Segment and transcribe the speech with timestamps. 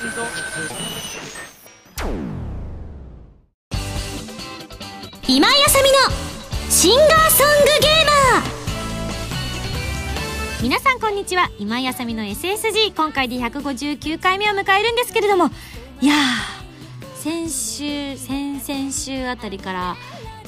[0.00, 0.08] 今
[5.46, 5.98] 井あさみの
[6.70, 8.42] シンガーソングゲーマー。
[10.62, 11.50] 皆さんこんにちは。
[11.58, 15.50] 今井あさみの SSG 今回で159回目を迎えるんですけれども。
[16.00, 16.16] いやー
[17.16, 19.96] 先週先々週あたりから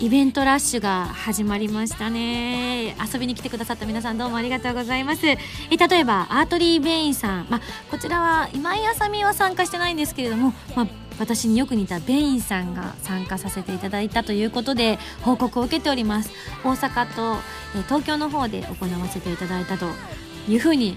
[0.01, 2.97] イベントラッシュが始まりましたね。
[3.13, 5.27] 遊びに来てくださった皆さんどうもありがとうございます。
[5.27, 5.39] え
[5.71, 7.61] 例えばアートリー・ベインさん、まあ、
[7.91, 10.87] こちらは今井麻美は参加してないんですけれども、まあ、
[11.19, 16.31] 私によく似たベインさんが参加させていただいたということで報告を受けております。
[16.65, 17.37] 大阪と
[17.77, 19.87] え東京の方で行わせていただいたと
[20.49, 20.97] いうふうに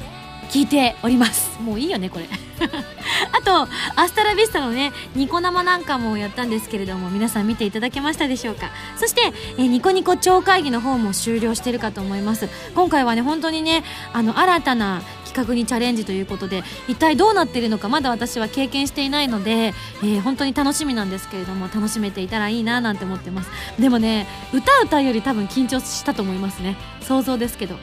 [0.49, 1.61] 聞いております。
[1.61, 2.25] もういいよねこれ。
[3.31, 8.71] あとアスタラビスタのねニコ生なんかもやったんですけれども皆さん見ていただけましたでしょうか。
[8.97, 12.49] そしてえニコニコ超会議の方も終了してるかと思います。
[12.73, 23.49] 今回はね本当にねあの新たな企画にチャレンジということで一体どうなっているのかまだ私は経験していないので、えー、本当に楽しみなんですけれども楽しめていたらいいななんて思ってます。
[23.79, 26.77] でもね歌歌うより多分緊張したと思いますね。
[27.01, 27.75] 想像ですけど。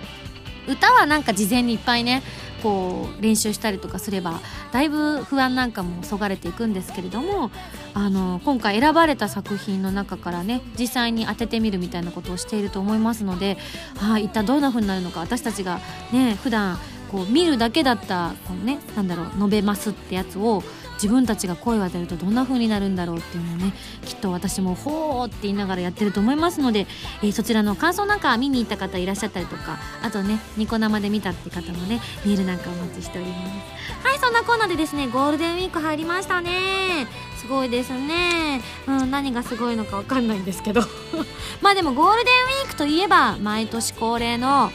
[0.69, 2.23] 歌はなんか事前にいっぱいね
[2.63, 4.41] こう練習したりとかすれば
[4.73, 7.51] だいぶ不安なんかもそがれていくんですけれども
[7.95, 13.59] あの今回選ばれた作品の中からね実際に当ててみるみたいなことをしていると思いますので、
[13.97, 15.81] はあ、一体どんなふうになるのか私たちが
[16.13, 16.79] ね普段
[17.11, 20.63] こう見るだけだったこのねなんだろう述べますってやつを
[21.03, 23.73] 自分たちが声を当てるとどんな風になるんだろうっていうのをね
[24.05, 26.87] きっと私も「ほー」って言いながらやってると思いますので、
[27.23, 34.07] えー、そちらの感想なんか見に行った方いらっしゃったりとかあとねニコ生で見たって方もねメールなんかお待ちしております。
[34.07, 37.09] はいそんなコーナーでですねゴールデンウィーク入りましたね。
[37.37, 38.61] すごいですね。
[38.87, 40.83] うん何がすごいのかわかんないんですけど。
[41.61, 44.71] まあでもゴールデンウィークといえば毎年恒例の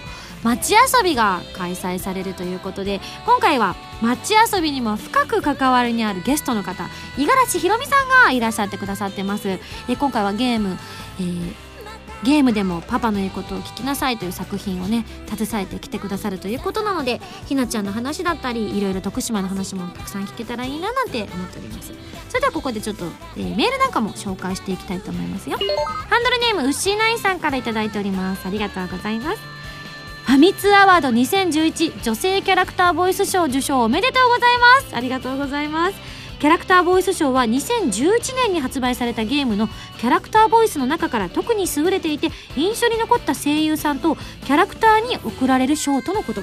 [0.55, 9.59] 街遊びが開催されるということで今回は街遊びにも深く関わりにあるゲストの方五十嵐ひろみさんがいらっしゃってくださってます。
[9.87, 10.77] で今回はゲーム、
[11.19, 11.53] えー、
[12.23, 21.91] ゲームでもパパの言うことを聞きなさいという作品をね携えてきてくださるということなのでひなちゃんの話だったりいろいろ徳島の話もたくさん聞けたらいいななんて思っております。
[22.29, 23.05] それではここでちょっと、
[23.35, 25.57] えー、メールなんかも紹介していきたいと思いますよ。
[25.57, 28.45] ハンドルネームウッシーナインさんから頂いております。
[28.45, 29.56] ありがとうございます。
[30.27, 34.93] ファミツアワード2011女性キャラクターボイス賞受賞おめでとうございます。
[34.93, 35.95] ありがとうございます。
[36.39, 46.41] キャラクターボイス賞は2011年に発売されたゲームのキャラクターボイスの中から特に優れていて印象に残った声優さんとキャラクターに贈られる賞とのこと。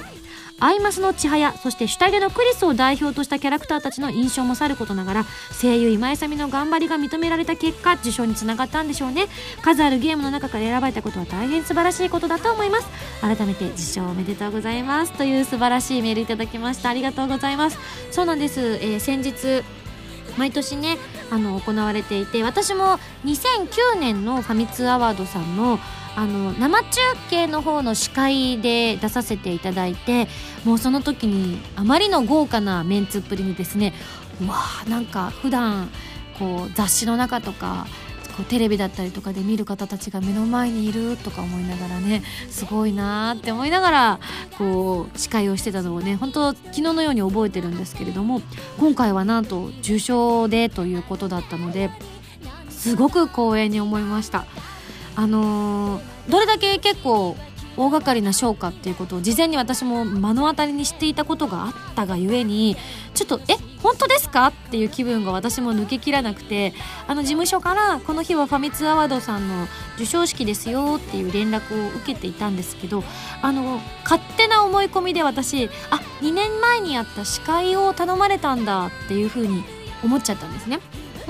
[0.59, 5.25] アイマスの千早そしてシュタゲのクリスを代表としたキャラクターたちの印象もさることながら
[5.61, 9.27] 声優今井さみの頑張りが認められた結果受賞につながったんでしょうね。
[9.61, 12.87] 数あるゲームの中から選ばれたことは大変素晴らしいことだと思います。
[13.21, 15.11] 改めて受賞おめでとうございます。
[15.13, 16.89] という素晴らしいメールいただきました。
[16.89, 17.77] ありがとうございます。
[18.11, 19.63] そうなんです、えー、先日
[20.37, 20.97] 毎年ね
[21.31, 25.79] あの行われていて私も2009年のファミ通アワードさんの
[26.15, 30.27] あの生中継の方の司会で出させていただいて
[30.63, 33.93] もうその時にあまりの豪華なメンツっぷりにですね
[34.41, 35.89] うわーなんか普段
[36.39, 37.85] こう雑誌の中とか
[38.35, 44.19] こうテレビだったりとかで見る方たちが目の前にいるとか思いながらねすごいなーって思いながら
[44.57, 48.41] こう司会をしてたのをね本当昨日のように覚えてるんですけれども
[48.77, 51.89] 今回はなんと受賞でということだったので
[52.69, 54.45] すごく光栄に思いました。
[55.15, 57.35] あのー、どれだけ結構
[57.77, 62.77] 大掛かりな賞かっていうことを事前に私も目の当たりにしていたことがあったがゆえに
[63.13, 66.73] ちょっと「え本当ですか?」っていう気分が私も抜けきらなくて
[67.07, 73.03] あの事務所からこの日はファミツアワードさんの授賞式ですよっていう連絡を受けていたんですけど
[73.41, 79.63] あの勝手な思い込みで私あ2年前にやった司会を頼まれたんだっていうふうに
[80.03, 80.79] 思っちゃったんですね。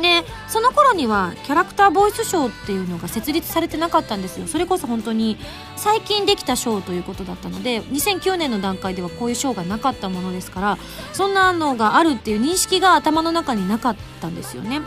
[0.01, 4.47] でその頃にはキャラクターボイス賞っていうのが設立されてなかったんですよ。
[4.47, 5.37] それこそ本当に
[5.77, 10.77] 最近できた賞ということだったので2009年の段階ではこういう賞がなかったものですから
[11.13, 14.81] そんなのがあるっていう認識が頭の中になかったんですよね。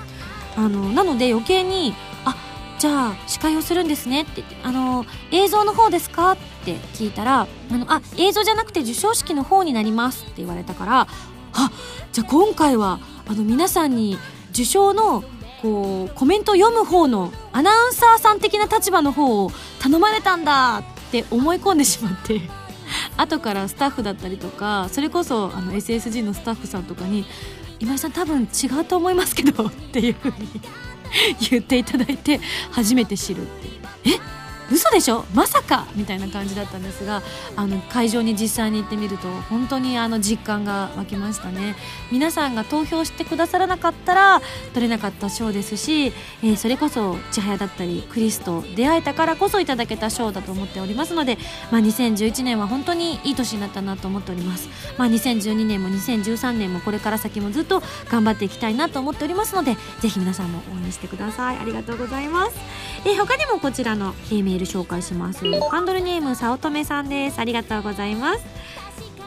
[0.57, 1.95] あのなので余計に
[2.25, 2.37] あ
[2.79, 11.07] じゃあ司会をするんですねってってあの映像の方ですかって聞いたらあのあ映像じゃなくて授賞式の方になりますって言われたから
[11.53, 11.71] あ
[12.13, 14.19] じゃあ今回はあの皆さんに
[14.59, 15.23] 受賞の
[15.63, 20.83] こうコメントを読む方のアナウンサーさん的な立場の方を頼まれたんだっ
[21.13, 22.41] て思い込んでしまって
[23.17, 27.25] 後からスタッフだったりとかそれこそあの SSG のスタッフさんとかに
[27.79, 30.61] 「今井さん多分違うと思いますけど」っていうふうに
[31.51, 32.41] 言っていただいて
[32.73, 33.69] 初めて知るって
[34.11, 34.38] え？
[34.71, 35.25] 嘘でしょ？
[35.35, 37.23] まさかみたいな感じだったんですが
[37.57, 41.77] あの会場に実際に行ってみると本当にあの実感が湧きましたね。
[42.13, 44.41] 皆さんが投票してくださらなかったら
[44.75, 51.39] 取れなかった賞ですし、えー、それこそ千早だったりクリスと出会えたからこそいただけた賞だと思っておりますので、
[51.71, 54.69] まあ、2011年は本当にいい年になったなと思っております、
[54.99, 61.59] まあ、2012年も2013年もこれから先もずっと頑張っていきたいなと思っておりますのでぜひ皆さんも応援してください。
[61.59, 62.57] ありがとうございます、
[63.05, 65.45] え、他にもこちらの、ー、ル紹介します。
[65.71, 67.39] ハンドルネーム早乙女さんです。
[67.39, 68.45] ありがとうございます。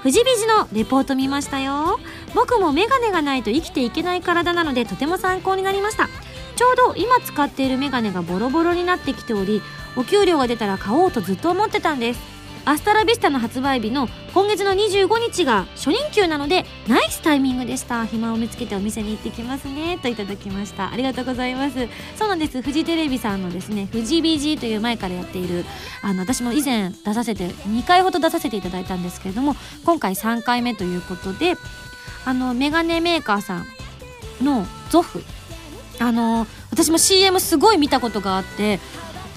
[0.03, 1.99] 富士ビジのレポート見ましたよ。
[2.33, 6.07] 僕もメガネがないと生きていけない体なのでとても参考になりました。
[6.55, 9.61] ちょうど今使っているメガネがボロボロになってきており
[9.95, 12.40] お給料が出たら買おうとずっと思ってたんです。
[12.63, 18.05] アスタラビスタの発売日の今月の25日が初任給なのでナイスタイミングでした。
[18.05, 19.97] 暇を見つけてお店に行ってきますね。
[20.01, 20.91] といただきました。
[20.91, 21.87] ありがとうございます。
[22.15, 22.61] そうなんです。
[22.61, 25.65] フジテレビさんのですねフジビジという前からやっている
[26.01, 29.55] あの私も以前出させて2回ほど出させていただいたんですけれども
[29.85, 31.55] 今回3回目ということで
[32.25, 33.65] あのメガネメーカーさん
[34.43, 35.23] のゾフ。
[35.99, 38.77] あの私も CM すごい見たことがあって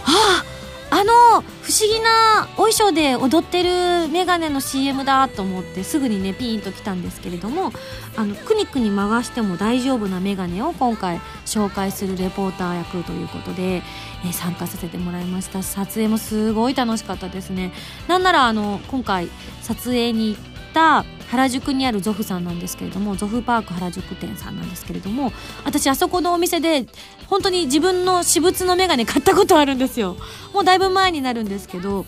[0.02, 0.53] はあ
[0.94, 7.72] あの不思議なお衣装で踊ってるメガネの CM だと思ってすぐにねピーンときたんですけれども
[8.14, 15.64] あのクニクニ回しても大丈夫なメガネを今回紹介するレポーター役ということで、えー、参加させてもらいました。
[15.64, 17.72] 撮影もすごい楽しかったですね。
[18.06, 19.28] なんならあの今回
[19.62, 20.40] 撮影に行っ
[20.72, 25.32] た原宿にあるゾフさんなんですけれどもゾフパーク原宿店さんなんですけれども
[25.64, 26.86] 私あそこのお店で
[27.26, 30.16] 本当に自分の私物のメガネ買ったことあるんですよ。
[30.52, 32.06] もうだいぶ前になるんですけど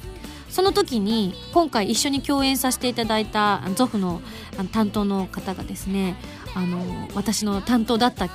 [0.49, 4.23] その時に今回一緒に共演させていただいたゾフの
[4.73, 6.17] 担当の方がですね
[6.55, 8.29] あの私の担当だった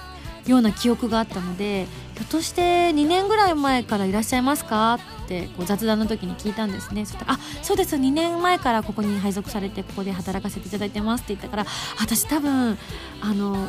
[0.47, 4.95] ような記憶があったのでひょっとして2年ぐらい前からいらっしゃいますか？
[5.25, 7.05] ってこう雑談の時に聞いたんですね。
[7.05, 7.95] そしたら「あそうです。
[7.95, 11.65] 2年前からここに配属されてここで働かせていただいてます」って言ったから
[11.99, 12.77] 私多分
[13.21, 13.67] あの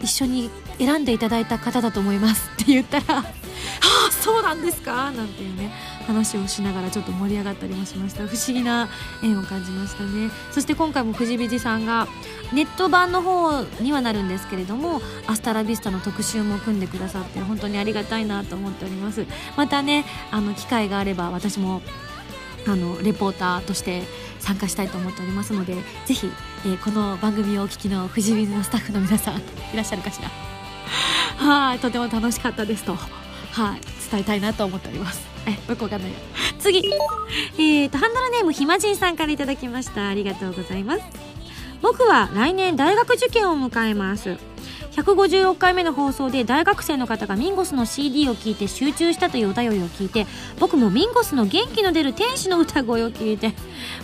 [0.00, 5.70] 一緒に選んでいただいた方だと思いますって言ったら「ああそうなんですか?」なんていうね。
[6.06, 8.26] 話をしながらちょっと盛り上がったりもしました。
[8.26, 8.88] 不思議な
[9.22, 10.30] 縁を感じましたね。
[10.50, 12.06] そして今回もくじびじさんが
[12.52, 19.26] ネット版の方にはなるんですけれどもアスタラビスタの特集も組んでくださって本当にありがたいなと思っております。
[19.56, 21.82] またねあの機会があれば私も
[22.66, 24.02] あのレポーターとして
[24.40, 25.74] 参加したいと思っておりますので
[26.06, 26.30] ぜひ、
[26.66, 29.36] えー、この番組をお聞きの富士水のスタッフの皆さん
[29.72, 30.30] いらっしゃるかしら。
[31.36, 33.80] はいとても楽しかったですとはい
[34.10, 35.33] 伝えたいなと思っております。
[35.46, 36.16] えよくわかんないよ。
[36.58, 36.78] 次。
[37.58, 40.08] えーとハンドルネームひまじんさんからいただきました。
[40.08, 41.02] ありがとうございます。
[41.82, 44.38] 僕は来年大学受験を迎えます。
[44.92, 50.26] 156回目の放送で大学生の方がミンゴスの CD を聴いて集中したというお便りを聞いて
[50.58, 53.52] 僕もミンゴスの元気の出る天使の歌声を聞いて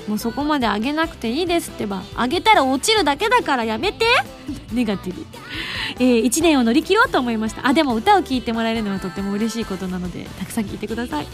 [0.08, 2.02] もうそこまで上げなくていいですってば。
[2.16, 4.06] 上げたら落ちるだけだからやめて。
[4.72, 5.24] ネガティブ、
[5.98, 7.66] えー、1年を乗り切ろうと思いました。
[7.66, 11.26] あでも歌を聴いてもらえるのはとっても嬉しいことなのでたくさん聴いてください。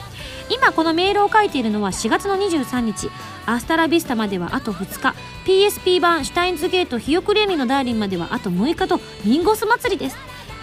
[0.50, 3.10] 今このメールを書いているのは4月の23日
[3.46, 10.16] アスタラビスタまではあと2日 PSP 版シュタインズゲートヒヨクレミのダーリンまではあと6日とミンゴス祭りです。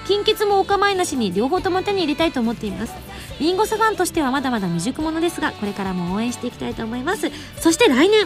[0.07, 2.93] 金欠もお構いなしに両方とも手に入れたいと思っています。
[3.39, 7.29] ミンゴスファンとしてはまだまだ未熟者ですがこれからも応援していきたいと思います。
[7.59, 8.25] そして来年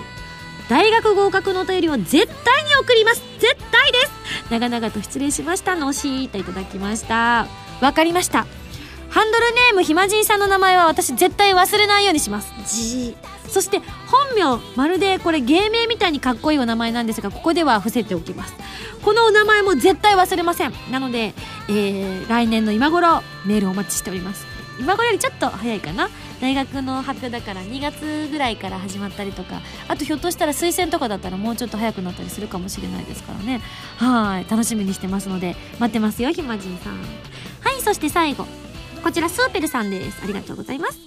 [0.69, 3.21] 大学合格のお便りを絶対に送ります。
[3.39, 4.11] 絶対です。
[4.51, 7.47] 長々と失礼しましたのしーといただきました。
[7.81, 8.45] わかりました。
[9.09, 12.51] ハンドルネームひまじいさんの名前は私絶対忘れないようにします。
[12.65, 13.15] じ
[13.49, 18.53] そして本名まるでこれ芸名みたいにかっこいいお名前なんですがここでは伏せておきます。
[19.03, 20.73] このお名前も絶対忘れません。
[20.91, 21.33] なので、
[21.69, 24.45] えー、来年の今頃メールお待ちしております。
[24.79, 26.09] 今頃よりちょっと早いかな。
[26.39, 33.61] 大学の発表だから2月ぐらいから始まったりとかあとひょっとしたら推薦とかだったらもうちょっと早くなったりするかもしれないですからね。
[33.97, 34.49] はい。
[34.49, 36.97] 楽しみにしてますので待ってますよひまじんさん。
[37.61, 38.45] はいそして最後。
[39.03, 40.19] こちらスーペルさんです。
[40.23, 40.99] ありがとうございます。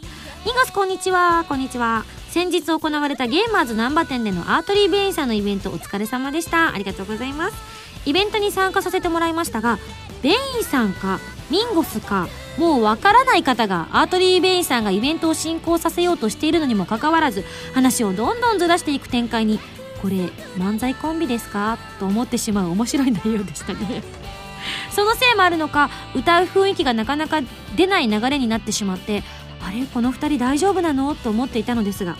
[0.44, 1.44] 2月こんにちは。
[1.46, 2.06] こんにちは。
[2.30, 6.72] 先日行われたゲーマーズ難波店でのアートリー・ベインさんのイベントお疲れ様でした。
[6.72, 7.56] ありがとうございます。
[8.06, 9.78] イベントに参加させてもらいましたが
[10.22, 10.32] ベイ
[10.62, 11.20] ンさんか
[11.50, 17.44] ミンゴスかもうわからない方がアートリー・ベインさんがイベントを進行させようとしているのにもかかわらず
[17.74, 19.60] 話をどんどんずらしていく展開に
[20.00, 20.14] これ
[20.56, 21.76] 漫才コンビですか？
[21.98, 24.02] と思ってしまう面白い内容でしたね。
[24.90, 27.40] そのせいもあるのか歌う雰囲気がなかなか
[27.76, 29.22] 出ない流れになってしまって
[29.64, 29.86] あれ？
[29.86, 31.14] この2人大丈夫なの？
[31.14, 32.16] と思っていたのですが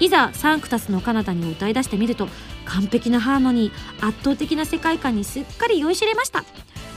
[0.00, 2.28] いざサンクタスの彼方に歌い出してみると
[2.64, 6.44] 完璧なハーモニー圧倒的な世界観にすっかり酔いしれました。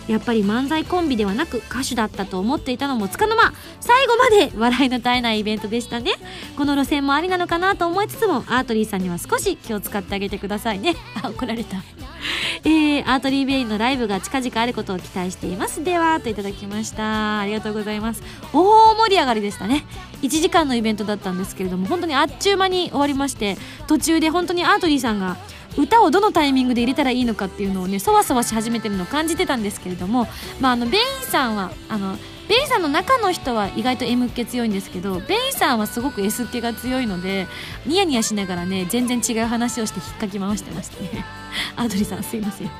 [0.07, 6.11] やっぱり漫才コンビではなく歌手だったと思っていたのもつかの間最後まで笑いの絶えないイベントでしたね。
[6.55, 10.95] この路線もありなのかなと思いつつもアートリーさんには少し気を使ってあげてくださいね。
[11.23, 11.77] あ怒られた。
[12.63, 15.83] えー、アートリーベインのライブが近々あることを期待しています。
[15.83, 17.39] ではといただきました。
[17.39, 18.23] ありがとうございます。
[18.53, 19.85] 大盛り上がりでしたね。
[20.21, 23.57] 1時間のイベントだったんですけれども本当にあっちゅう間に終わりまして
[23.87, 25.37] 途中で本当にアートリーさんが
[25.77, 30.27] 歌をどのタイミングで入れたらいいのかっていうのをねそわそわし始めてるのを感じてたんですけれども、
[30.59, 37.47] まあ、あのベインさんはあのベイさんの中の人は意外と M っ気強いんですけどベイさんはすごく S っ気が強いので
[37.85, 41.25] ニヤニヤしながらね全然違う話をして引っかき回してましたね。
[41.75, 42.71] アドリさんすいません。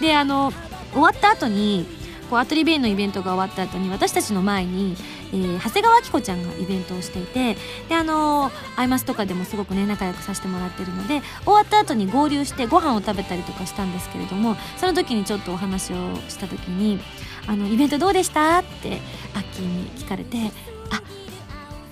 [0.00, 0.52] であの
[0.92, 1.86] 終わった後に
[2.30, 4.96] こうアトリベイのイベントが終わった後に私たちの前に、
[5.32, 7.56] えー、長谷川明子ちゃんがイベントをしていて
[7.88, 17.00] であのアイマスとかでもすごくね仲良くさせてもらってるので終わった後に合流してご飯を食べたりとかしたんですけれどもその時にちょっとお話をした時に
[17.48, 19.00] 「あのイベントどうでした?」って
[19.34, 20.52] アッキーに聞かれて
[20.90, 21.00] 「あ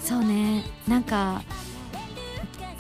[0.03, 1.43] そうねなんか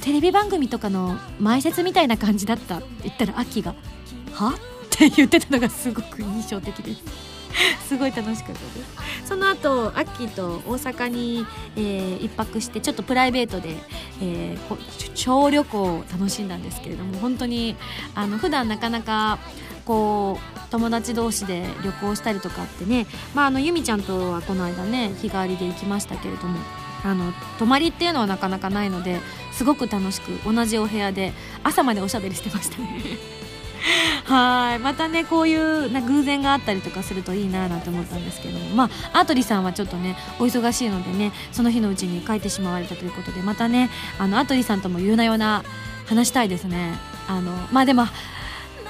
[0.02, 3.74] テレビ番組とかの前説みたいな感じだった」って言ったらアッキーが
[4.34, 4.58] 「は?」っ
[4.90, 7.29] て言ってたのがすごく印象的です。
[7.86, 9.26] すごい楽しかったです。
[9.26, 13.76] その後アッキーと大阪に、えー、一泊してちょっとプライベートで、
[14.20, 17.76] えー、小旅行を楽しんだんですけれども本当に
[18.14, 19.38] あの普段なかなか
[19.84, 26.58] こう友達同士で旅行したりとかってね、まあ、あのゆみちゃんとはこの間ね日替わりで行きましたけれども
[27.02, 29.20] あの泊まりっていうのはなかなかないので
[29.52, 33.39] すごく楽しく同じお部屋で朝までおしゃべりしてましたね。
[34.24, 45.64] はいまたねこういうな偶然があったりとかするといいななんて思ったんですけどもまあアートリさんはちょっとねお忙しいのでねその日のうちに帰ってしまわれたということでまたねあのアートリさんとも言うなような
[46.06, 46.98] 話したいですね。
[47.28, 48.04] あのまあでも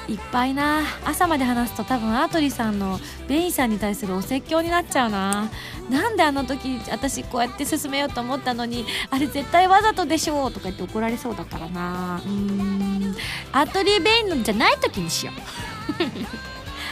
[0.08, 0.80] いっぱいな。
[1.04, 5.50] 朝まで話すと多分アートリーさんのベインさんに対するお説教になっちゃうな。
[5.88, 12.20] なんであの時私こうやって進めようと思ったのにあれ絶対わざとでしょうとか言って怒られそうだからな。
[12.24, 13.16] うん。
[13.52, 15.34] アトリーベインのじゃない時にしよう。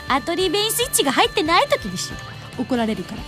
[0.12, 2.16] アトリーベインスイッチが入ってない時にしよ
[2.58, 2.62] う。
[2.62, 3.22] 怒られるから。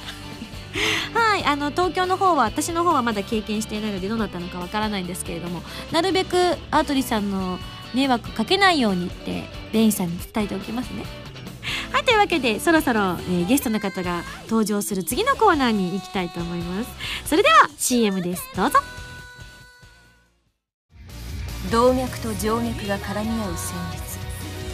[1.15, 6.37] はいあの東京の方は私の方はまだ経験していないのでどうなったのかわからないんですけれどもなるべく
[6.71, 7.59] アートリーさんの
[7.95, 11.05] 迷惑かけないようにってベインさんに伝えておきますね。
[11.93, 16.91] はいというわけでそろそろ、えー、ゲストの方が登場する次のコーナーに行きたいと思います。
[17.27, 18.49] それでは CM です。
[18.57, 18.79] どうぞ。
[21.71, 24.19] 動脈と静脈が絡み合う旋律。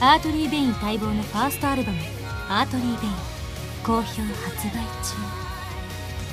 [0.01, 1.99] アートリー・ベイン待望のファーストアルバム
[2.49, 3.15] 「アートリー・ベイン」
[3.83, 5.47] 好評発売中。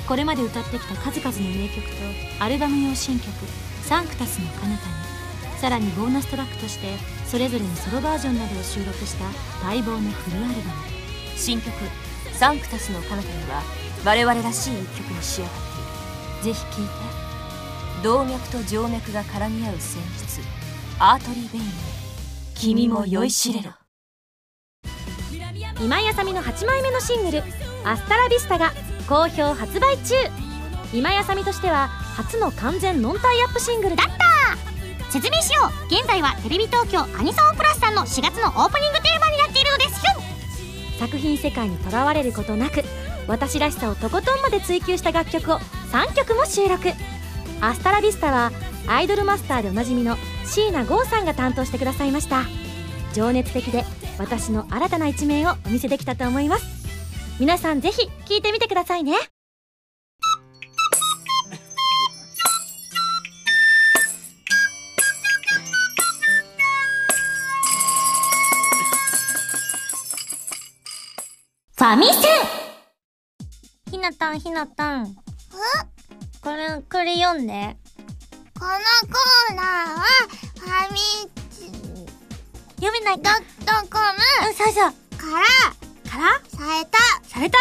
[0.06, 1.94] これまで歌ってきた数々の名曲と
[2.44, 3.30] アルバム用新曲
[3.88, 5.03] 「サンクタスの彼方に
[5.60, 6.96] さらにボーナストラックとして
[7.26, 9.24] それぞれのソロバージョンなどを収録した
[9.66, 10.54] 待望のフルアルバム。
[11.36, 11.72] 新曲
[12.38, 13.62] 「サンクタスの彼方には
[14.04, 15.54] 我々らしい一曲に仕上がっ
[16.42, 16.54] ている。
[16.56, 17.14] ぜひ聴いて。
[18.02, 20.40] 動脈と静脈が絡み合う旋律。
[20.98, 21.64] アートリー・ベイン
[22.54, 23.72] 君も酔いしれろ。
[25.80, 27.42] 今井あさみの8枚目のシングル
[27.84, 28.72] 「アスタラビスタ」が
[29.08, 30.14] 好評発売中。
[30.92, 34.14] 今井あさみとしては初の完全ノンタイアップシングルだった。
[35.14, 35.86] 説明しよう。
[35.86, 40.04] 現在はテレビ東京アニソンプラスさんの4月のオープニングテーマになっているのです。
[40.04, 40.12] よ
[40.98, 42.82] 作品世界にとらわれることなく
[43.28, 45.60] 私らしさをとことんまで追求した楽曲を
[45.92, 46.88] 3曲も収録。
[47.60, 48.50] アスタラビスタは
[48.88, 50.16] アイドルマスターでおなじみの
[50.46, 52.42] 椎名剛さんが担当してくださいました。
[53.12, 53.84] 情熱的で
[54.18, 56.64] 私の新たな一面をお見せできたと思います。
[57.38, 59.14] 皆さんぜひ聴いてみてくださいね。
[71.84, 72.14] ファミセン
[73.90, 75.14] ひなたん、ひなたん。
[76.40, 77.76] これ、これ読んで。
[78.58, 79.64] このコーナー
[79.94, 80.02] は、
[80.60, 80.98] ファミ、
[82.76, 83.34] 読めないドッ
[83.66, 84.48] トコム。
[84.48, 84.92] うん、そうそう。
[85.18, 85.44] から、
[86.10, 86.40] から？
[86.48, 86.98] された。
[87.28, 87.58] された？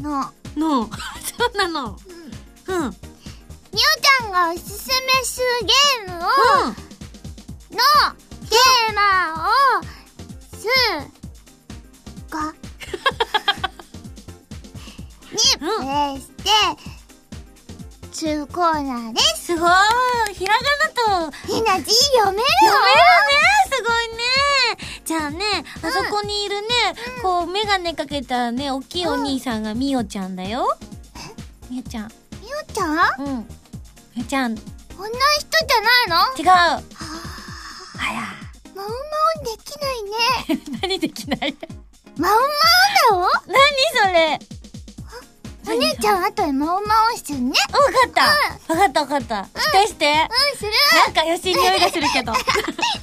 [0.00, 0.32] の。
[0.54, 0.86] の。
[1.36, 1.98] そうなの。
[2.68, 2.76] うん。
[2.76, 2.90] うん。
[2.90, 6.76] みおちゃんがおすすめするゲームを、うん、の、
[8.48, 9.82] テーマを、
[10.56, 10.68] す、
[12.30, 12.54] が、
[15.32, 16.50] にプレイして、
[18.12, 19.46] 中コーナーです。
[19.46, 19.70] すごい
[20.34, 20.60] ひらが
[21.20, 22.40] なと、ひな字読める？
[22.40, 23.02] よ読める？
[23.22, 23.42] ね
[23.74, 24.22] すごいね
[25.04, 26.68] じゃあね、あそこにいるね、
[27.22, 30.78] こう、メガネかけたね、大きいお兄さんがみおちゃんだよ。
[31.70, 32.12] みおちゃん。
[32.40, 32.96] みおちゃん？
[33.18, 33.48] うん。
[34.14, 34.56] みおちゃん。
[34.56, 35.08] こんな
[35.40, 36.16] 人じゃないの？
[36.38, 36.48] 違う。
[36.48, 36.82] はあ。
[38.74, 40.62] マウマウできないね。
[40.82, 41.56] 何できない？
[42.16, 42.40] マウマウ
[43.10, 44.38] だろれ？
[45.64, 47.52] お姉ちゃんあとでマオマオするね。
[47.72, 48.74] わかった。
[48.74, 49.44] わかったわかった。
[49.44, 50.06] してして。
[50.06, 50.70] うんする。
[51.06, 52.32] なんか怪しい匂いがするけど。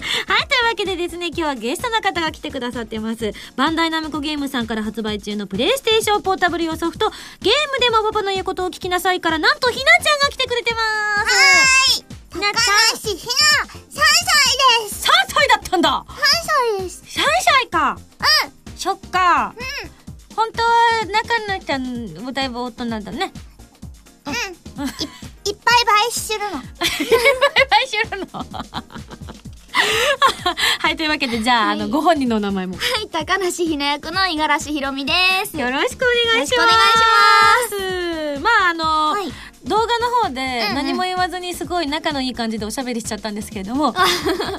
[0.27, 3.31] はい、というわけでですね、今日はゲストの方が来てくださってます。
[3.55, 7.09] バンダイナムコゲームさんから発売中のプレイステーションポータブル用ソフト、
[7.41, 10.79] ゲームでもパパの言うことを聞きなさいから、なんとひなちゃんが来てくれてま
[11.25, 12.05] す。
[12.31, 12.99] 高ひなちゃん。
[12.99, 15.07] 橋ひな3歳です。
[15.07, 16.05] 3歳だったんだ。
[16.07, 16.13] 3
[16.77, 17.97] 歳です !3 歳か。
[18.43, 19.53] うんそっか。
[20.35, 23.33] 本当は中のちゃんもだいぶ大人だね。
[24.25, 24.37] うんい
[25.49, 26.63] いっぱい倍するのバイ
[27.69, 28.39] バイするの？
[30.79, 32.75] はい、というわけで、じゃあ、あの、ご本人のお名前も。
[32.75, 35.13] はい高梨ひな役の五十嵐ひろみで
[35.45, 36.61] すよろしくお願いします。
[36.61, 38.39] よろしくお願いします。
[38.41, 39.31] まああの、はい
[39.65, 40.75] 動画の方でうんうん。
[40.75, 43.93] 何も言わずにすごい仲のいい感じでおしゃべりしちゃったんですけれども、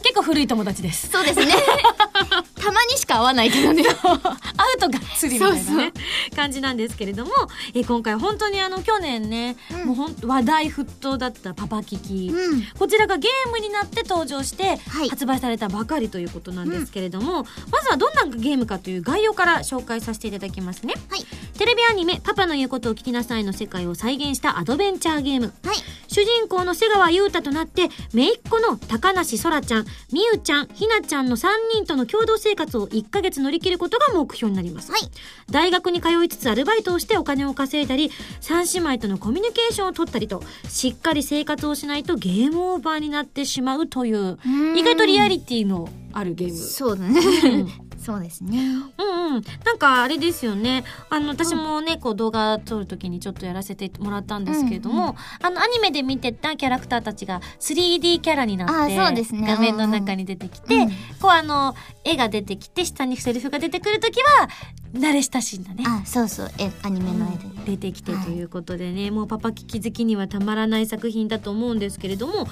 [0.03, 1.09] 結構古い友達です。
[1.09, 1.47] そうですね。
[2.61, 3.83] たまにしか会わないけどね。
[3.83, 7.33] 会うとがっつりみたいなねそう感じなんですけれども、
[7.75, 9.87] え今回本当にあの去年ね、うん。
[9.87, 12.63] もうほん話題沸騰だったパパキキ、うん。
[12.79, 15.09] こちらがゲームになって登場してはい。
[15.09, 20.95] 発売されたばかりということなんですけれども、まずはどんなゲームかという概要から紹介させていただきますね。
[21.09, 21.25] はい。
[21.59, 25.53] テレビアニメ「パパの言うことを聞きなさい」の世界を再現したアドベンチャーゲーム。
[25.65, 25.77] はい。
[26.09, 35.03] 主人公の瀬川優太となって姪っ子の高梨空ちゃん美優ちゃんひなちゃんの3人との共同生活を1ヶ月乗り切ることが目標になります、はい。
[35.51, 44.39] 大学に通いつつアルバイトをしてお金を稼いだり3姉妹とのコミュニケーションを取ったりとしっかり生活をしないとゲームオーバーになってしまうという
[44.77, 46.57] 意外とリアリティのあるゲーム。
[46.57, 47.21] そうだね。
[47.45, 47.57] う
[47.87, 48.59] んそうですね。
[48.99, 49.43] うんうん。
[49.65, 50.85] なんかあれですよね。
[51.11, 59.47] あの、私もね、こう動画撮るときにちょっとやらせてもらったんですけれども、うんうあの、アニメで見てたキャラクターたちが 3D キャラになって、あそうですね。
[59.47, 60.89] 画面の中に出てきて、うん
[61.21, 64.49] こうあの、絵が出てきて、下にセリフが出てくるときは、
[64.95, 65.85] 慣れ親しんだね。
[65.87, 66.51] あそうそう。
[66.59, 68.43] えアニメの間で出てきてとい。
[68.43, 72.47] うことでね、もうパパキキ好きにはたまらない作品だと思うんですけれども、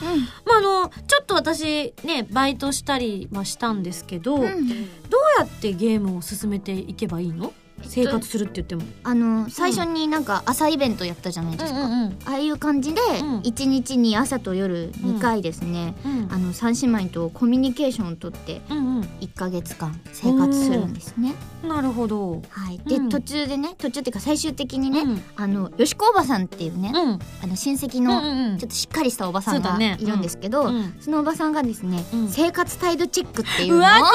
[0.47, 4.43] まああの、ちょっと私ね、バイトしたりはしたんですけど、うん。
[4.45, 7.53] どうやってゲームを進めていけばいいの？
[7.83, 8.83] 生活するって言っても。
[9.05, 21.29] あの最初になんか朝イベントやったじゃないですか、んああいう感じでうん一日に朝と夜2回ですね、うんあの三姉妹とコミュニケーションをとってうん1ヶ月間生活するんですね。
[21.29, 21.58] うん。
[21.63, 22.43] なるほど。
[22.51, 27.19] はい、で、うん途中でね途中っていうか最終的にね、うんあのよしこおばさんっていうね、うん。
[27.43, 34.11] あの親戚うんのうんうんちょっとしっかりしたおばさんがそうだねいるんですけど、そうんのおばさんがですね、うん生活態度チェックっていうのをうわ、怖い、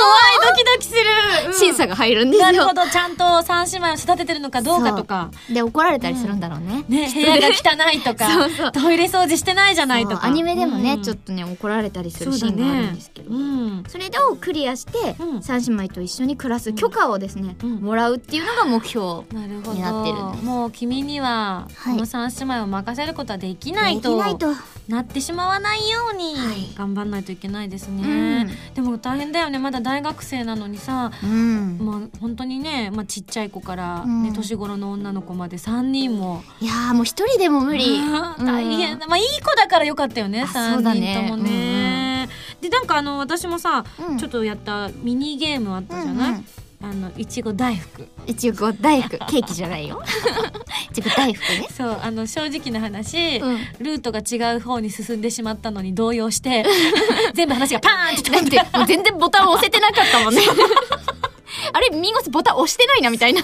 [0.49, 1.53] ドキドキする。
[1.53, 2.73] 審査が入るんですよなるほ。
[2.73, 5.31] ど、ちゃんと三姉妹を育ててるのかどうかとか。
[5.51, 6.85] で怒られたりするんだろうね。
[6.87, 10.21] ね、部屋が汚いとか そうそうトイレ掃除してないじゃないとか。
[10.21, 13.35] そうアニメでもね、うんちょっとね怒られたりするシーンがあるんねですけど。
[13.35, 13.83] うん。
[13.87, 17.75] それをクリアして、うん三姉妹と一緒に暮らす許可をですね、うん。
[17.81, 19.23] もらうっていうのが目標。
[19.31, 20.31] になってるんど。
[20.31, 20.45] です。
[20.45, 21.93] もう君には、はい。
[21.95, 24.15] この三姉妹を任せることはできないでと。
[24.17, 24.47] きないと。
[24.87, 26.73] なってしまわないようにはい。
[26.75, 29.57] 頑張んないといけないですね、でも大変だよね。
[29.57, 31.77] まだ大学生なのにさうん。
[31.79, 34.33] まあ本当にね、まあ、ちっちゃい子から、ねうん。
[34.33, 36.43] 年頃の女の子まで3人も。
[36.59, 38.01] いやーもう一人でも無理。
[38.45, 41.13] 大変だ、まあいい子だからよかったよねあ3そうだね。
[41.27, 42.27] 人ともね、
[42.59, 44.17] でなんかあの私もさ、うん。
[44.17, 46.45] ちょっとやったミニゲームあったじゃない、うんうん
[46.83, 50.03] あのいちご大福いちご大福ケーキじゃないよ。
[50.91, 51.67] いちご大福ね。
[51.75, 56.65] そうあの正直な話、うんルートが違う方に進んでしまったのに動揺して
[57.33, 60.41] 全部話がパーンってだ飛んでもう全然ボタン押せてなかったもんね。
[61.71, 63.41] あれミンゴスボタン押してないなみたいな。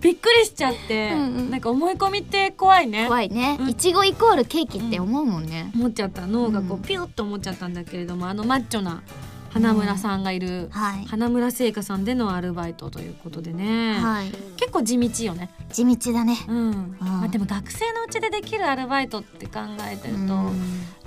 [0.00, 3.68] びっくりしちゃって、うんうんなんか思い込みって怖いね怖いねうん。
[3.68, 5.70] いちごイコールケーキって思うもんね。
[5.74, 9.02] 思っちゃった脳がこううんピュッと思っちゃったんだけれども、あのマッチョな
[9.52, 11.04] 花村さんがいる、はい。
[11.06, 14.30] 花村製菓さんでのアルバイトということでね、はい。
[14.56, 15.50] 結構地道よね。
[15.70, 16.38] 地道だね。
[16.48, 19.60] うん、まあ、でも学生のうちでできるアルバイトって考
[19.90, 20.26] えてると、うん。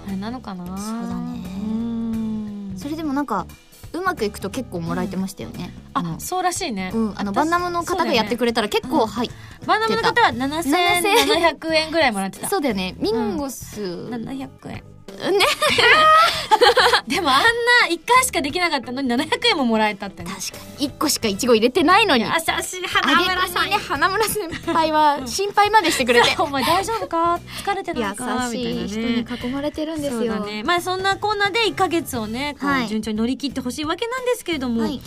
[0.07, 0.65] あれなのかな。
[0.65, 1.43] そうだね。
[1.67, 2.75] うん。
[2.77, 3.47] それでもなんか
[3.93, 5.73] うまくいくと結構もらえてましたよね。
[5.93, 9.31] あのそうらしいね、うん、あの私バンダムの方がやってくれたら結構、うんはい。
[9.65, 12.49] バンダムの方は7700円ぐらいもらってた。
[12.49, 12.95] そうだよね。
[12.99, 15.45] ミンゴス、700円ね。
[17.07, 17.47] でもあんな
[17.89, 20.31] 1回しかできなかったのに700円ももらえたってね。
[20.31, 20.89] 確かに。
[20.89, 22.23] 1個しかイチゴ入れてないのに。
[22.23, 22.85] 優しい。
[22.85, 26.35] あ花げ村さんね花村先輩は 心配までしてくれて。
[26.39, 27.39] お前大丈夫か？
[27.63, 28.49] 疲れてないか？
[28.51, 30.39] 優しい人に囲まれてるんですよ。
[30.45, 30.63] ね。
[30.63, 32.85] まあそんなコーナーで1ヶ月をねこはい。
[32.85, 35.01] う順調に乗り切ってほしいわけなんですけれども、はい。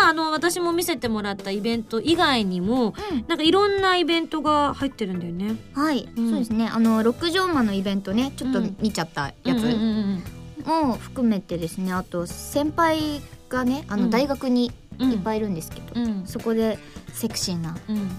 [0.00, 3.24] まああの私も見せてもらったイベント以外にもうん。
[3.28, 5.56] なんかいろんなイベントが入ってるんだよね。
[5.74, 6.30] はい、うん。
[6.30, 6.70] そうですね。
[6.72, 14.00] あの六畳間のイベントねちょっと見ちゃったうんうんうんも含めてですねあと先輩がねあうん。
[14.02, 16.26] の大学にいっぱいいるんですけど、うん。
[16.26, 16.78] そこで
[17.12, 18.10] セクシーなうん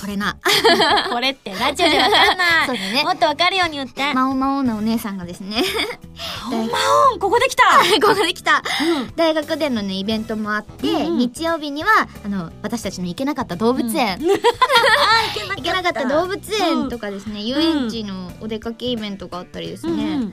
[0.00, 0.34] これな。
[1.12, 2.66] これってラジオでわかんない。
[2.66, 3.02] そうだね。
[3.04, 4.14] もっとわかるように言って。
[4.14, 5.62] マオマオのお姉さんがですね。
[6.48, 6.78] ほんま
[7.12, 7.64] おんここできた。
[8.00, 8.62] ここで来た。
[9.14, 11.18] 大学でのねイベントもあって、うんうん。
[11.18, 14.28] 日曜日にはあの私たちの行けなかった動物園、うん。
[14.30, 16.08] 行けなかった。
[16.08, 20.32] 動物園とかですね、遊園地のお出かけイベントがあったりですね、うん。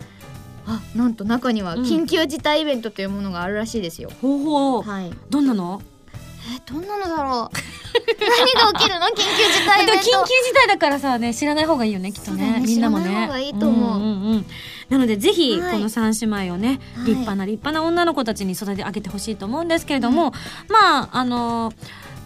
[0.65, 1.83] あなんと中にはうん。
[1.83, 4.81] 緊急事態イベントというものがあるらしいですよ、ほうほう。
[4.81, 5.11] はい。
[5.29, 5.81] どんなの？
[6.49, 7.57] えどんなのだろう？
[8.19, 9.07] 何が起きるの？
[9.07, 12.59] 緊急事態イでも緊急事態だからさね知らない方がいいよねきっとね。
[12.59, 13.05] ねみんなもね。
[13.05, 13.99] 知らない方がいいと思う。
[13.99, 14.45] んんうん。
[14.89, 15.81] なのでぜひこはい。
[15.81, 20.31] の三姉妹をね、はい立派な立派な女の子たちに育て上げてほしいと思うんですけれども、
[20.69, 21.73] まああの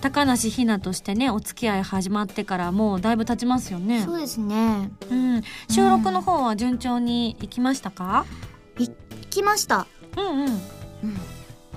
[0.02, 4.04] 高梨ひなとしてねお付き合い始まってからもうだいぶ経ちますよね。
[4.04, 4.92] そうですね。
[5.10, 8.26] うん、収録の方は順調にいきましたか？
[9.32, 9.88] 来ました。
[10.18, 10.46] うんうん。
[10.46, 10.62] うん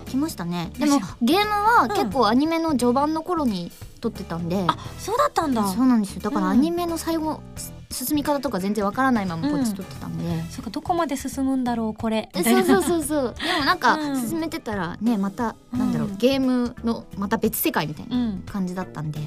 [0.04, 0.70] 来ましたね。
[0.78, 1.88] でもゲームはうん。
[1.90, 5.66] 結構アニメの序盤の頃に撮ってたんで、あそうだったんだ。
[5.68, 6.20] そうなんですよ。
[6.22, 6.52] だからうん。
[6.52, 7.72] アニメの最後、す
[8.06, 12.28] 進み方とか全然わからないままこっち撮ってたんで、そうかどこまで進むんだろうこれ。
[12.34, 13.34] そうそうそうそう。
[13.40, 14.20] でもなんかうん。
[14.28, 18.42] 進めてたらねまた、うんなんだろうゲームのまた別世界みたいなうん。
[18.46, 19.20] 感じだったんで。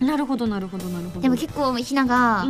[0.00, 1.20] なるほどなるほどなるほど。
[1.20, 2.44] でも結構ひなが、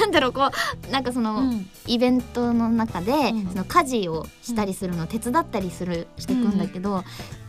[0.00, 0.50] なんだろうこ
[0.88, 1.68] うなんかその、うん。
[1.86, 3.46] イベントの中で、うん。
[3.48, 7.04] その家事をしたりするのを手伝ったりするしていくんだけど、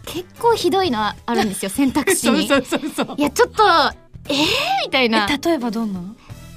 [0.06, 2.48] 結構ひどいのあるんですよ 選択肢に。
[2.48, 3.64] そうそうそういやちょっと
[4.30, 4.46] えー、
[4.86, 5.28] みたいな。
[5.30, 6.02] え例えばどんな、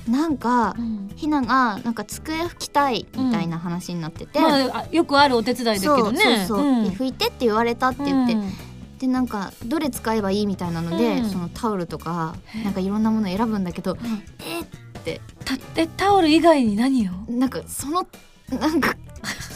[0.08, 1.10] なんかうん。
[1.16, 6.18] ひながなんか机拭きたいみたいな話になってて、まああ、よくあるお手伝いだけどね。
[6.18, 8.52] そうそうそう、拭いてって言われたって言って、うん。
[8.98, 11.30] でなんかどれ使えばいいみたいなので、うん。
[11.30, 13.96] そのタオルとかなんかいろんなもの選ぶんだけど、
[14.40, 17.12] えたえタオル以外に何を？
[17.28, 18.06] なんかその
[18.50, 18.94] なんか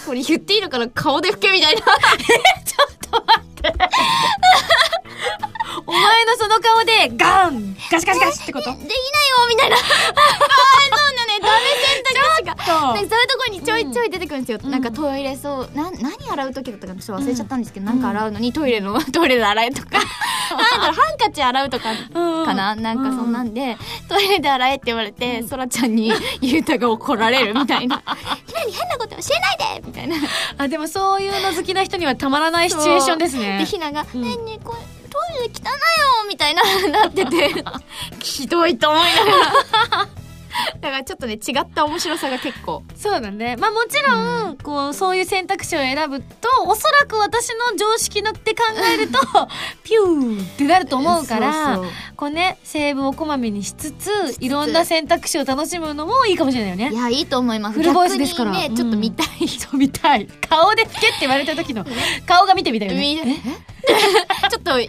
[0.07, 0.89] これ言っていいのかな？
[0.89, 1.83] 顔で拭けみたいな。
[5.87, 7.77] お前のその顔でガン。
[7.91, 8.71] ガシガシガシってこと？
[8.71, 8.93] できないよ
[9.49, 9.77] みたいな。
[9.77, 9.93] かわい
[10.99, 11.14] そう
[12.45, 14.71] なねダメ選択肢がとでそういうところにちょいちょい出てくるんですよ、うん。
[14.71, 19.99] なんかトイレそうな何洗う時だったかちょっと忘れちゃったんですけど、なんか洗うのにトイレのトイレで洗えとか。
[20.55, 23.77] なんだろうハンカチ洗うとかかかな、なんかそんなんで、
[24.09, 28.03] トイレで洗えって言われて、そらちゃんに ゆうたが怒られるみたいな
[28.47, 30.17] 「ひなに変なこと教えないで!」みたいな。
[30.59, 33.59] あでもそういうの好きな人にはたまらないシチュエーションですね。
[33.59, 34.79] でひなが「うんねこれ
[35.11, 35.65] トイレ汚い
[36.23, 37.65] よ」みたいななってて。
[38.21, 40.24] ひどいと思いながら
[40.81, 42.83] だからちょっとね違った面白さが結構。
[42.97, 43.57] そうだね。
[43.57, 48.63] まあもちろん、こうそういう選択肢を選ぶとおそらく私の常識のって考
[48.93, 49.19] えると
[49.83, 51.81] ピューってなると思うから
[52.17, 56.91] こうねセーブをこまめにしつついろんな選択肢を楽しむのもいいかもしれないよね。
[56.93, 57.75] いやいいと思います。
[57.75, 58.53] フルボイスですから。
[58.53, 60.27] 逆にねちょっと見たい、そう見たい。
[60.49, 61.85] 顔で吹けって言われた時の
[62.27, 63.41] 顔が見てみたいよ見ね
[64.51, 64.89] ちょっとひ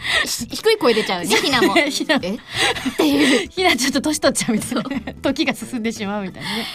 [0.52, 1.78] 低い声出ちゃうね ひなも。
[1.78, 2.36] えひなえ？
[2.36, 3.50] っていう。
[3.50, 4.84] ひなちょっと年取っちゃうみたいな。
[5.06, 6.66] ね時が進んでしまうみたいなね。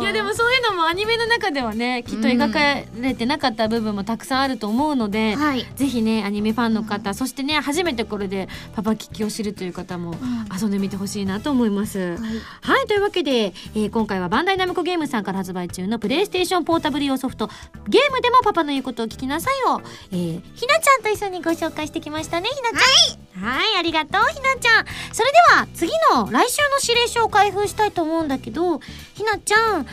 [0.00, 5.66] いやでもそういうのもアニメの中ではねきっと描かれてなかった部分もたくさんあると思うので、はい。
[5.76, 10.14] ぜひねアニメファンの方、そしてね初めてこれでパパキキを知るという方も
[10.58, 11.98] 遊んでみてほしいなと思います。
[11.98, 12.18] はい。
[12.18, 17.48] はいというわけで、えー今回はバンダイナムコゲームさんから発売中のプレイステーションポータブル用ソフト
[17.88, 19.80] 「ゲームでもパパの言うことを聞きなさいを」
[20.12, 23.44] えーひなちゃんと一緒にご紹介してきましたねひなちゃん。
[23.44, 24.86] はいありがとうひなちゃん。
[25.12, 28.80] それでは次の来週の指令書を開封したいと思うんだけど
[29.14, 29.86] ひなちゃん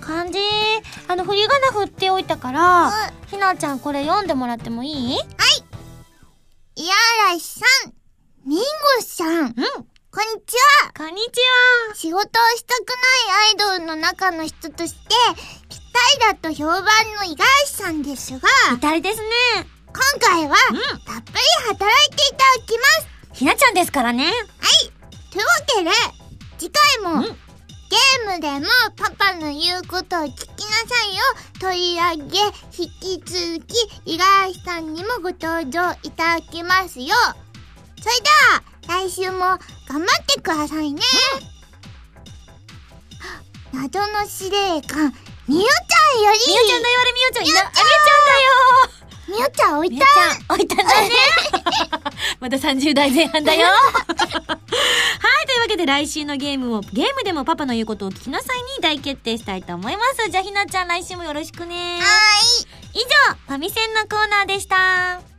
[0.00, 0.38] 漢字
[1.06, 5.16] あの振り仮名振っておいたからひなちゃんこれ読んでもらってもいい？
[6.76, 6.94] いや
[7.32, 7.92] らしさん、
[8.46, 8.64] ミンゴ
[9.02, 9.52] さん、うん
[10.10, 10.92] こんにちは。
[10.96, 11.38] こんにち
[11.88, 11.94] は。
[11.94, 12.22] 仕事を
[12.56, 14.98] したくないアイドルの中の人として、
[15.68, 15.78] 期
[16.18, 19.26] 待だと評判の五十嵐さんですが、いたりですね。
[19.98, 23.38] 今回は、うんたっぷり働いていただきます。
[23.38, 24.32] ひなちゃんですからね。
[25.32, 25.90] というわけで、
[26.56, 27.38] 次回も、うん
[27.90, 31.22] ゲームでもパパの言うことを聞きなさいよ
[31.58, 32.38] 取り上げ、
[32.76, 37.14] 引き続き、五十嵐さんにもご登場いただきますよ。
[37.98, 38.28] それで
[38.92, 39.58] は、来週も頑
[39.88, 41.00] 張ってくださいね。
[43.72, 45.14] 謎の司令官、
[45.48, 47.44] みよちゃんより、みよちゃんだよ、あれみよちゃん。
[47.44, 49.07] みよみよちゃんだよ。
[49.28, 51.10] みよちゃん、置いたんだね。
[52.40, 53.66] まだ30代前半だよ。
[53.68, 60.30] はい、というわけで来週のゲームを、ゲームでもパパの言うことを聞きなさいに大決定したいと思います。
[60.30, 61.98] じゃあひなちゃん来週もよろしくね。
[62.00, 62.04] は
[62.94, 65.37] 以上、ファミセンのコーナーでした。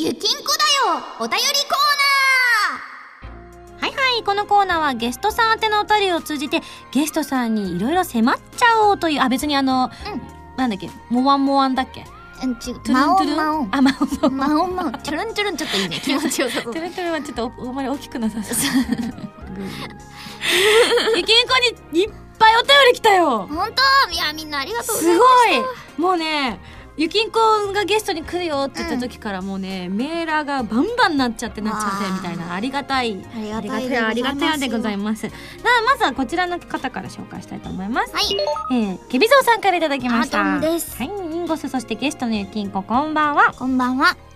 [0.00, 0.44] ゆきんこ
[0.86, 1.80] だよお便りコー
[3.82, 6.60] ナーはいはい、このコーナーはゲストさん宛てのお便りを通じて、
[6.92, 9.90] ゲストさんにいろいろ迫っちゃおうという、あ、別にあの、
[10.56, 12.04] なんだっけ、モワンモワンだっけ？
[12.40, 13.36] トゥルントゥルン？
[13.36, 13.90] マオンあ、マ
[14.22, 14.30] オ。
[14.30, 14.76] マオン。
[14.76, 14.90] マオ。
[14.92, 15.98] トゥルントゥルンちょっといいね。
[16.04, 16.82] 気持ちよさそうトゥ。
[16.82, 18.56] ルントゥルンはちょっとおあまり大きくなさそう。
[21.16, 21.54] ゆきんこ
[21.92, 23.72] にいっぱいお便り来たよ本
[24.06, 24.12] 当？
[24.12, 25.98] いや、みんなありがとうごすざいごます。
[25.98, 26.60] いもうね、
[26.98, 27.38] ゆきんこ
[27.72, 33.24] がゲストに来るよって言った時からもうね、メーラーがバンバンなっちゃってなっちゃってみたいなありがたい。
[33.34, 35.22] ありがありたいありがたいでございまます。
[35.22, 35.34] では、
[35.86, 38.10] まずはこちらの方から紹介したいと思います。
[38.10, 38.16] す。
[38.16, 38.36] はい。
[38.72, 40.42] えー、ケビゾーさんからいただきました。
[40.42, 43.52] はい、インゴス、そしてゲストのゆきんこ、こんばんは。
[43.56, 44.27] こんばんは。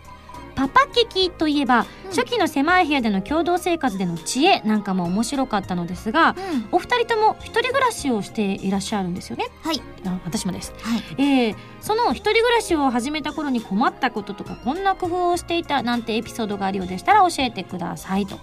[0.55, 6.69] パパキキといえば、うん初期の狭い部屋での共同生活での知恵なんかも面白かったのですが、うん。
[6.73, 9.47] お二人とも一人暮らしをしていらっしゃるんですよね。
[9.63, 9.81] はい。
[10.05, 10.75] あ私もです。
[10.83, 11.03] はい。
[11.17, 18.39] えー、その一人暮らしを始めた頃に困ったこととかこんな工夫をしていたなんてエピソードがあるようでしたら教えてくださいと。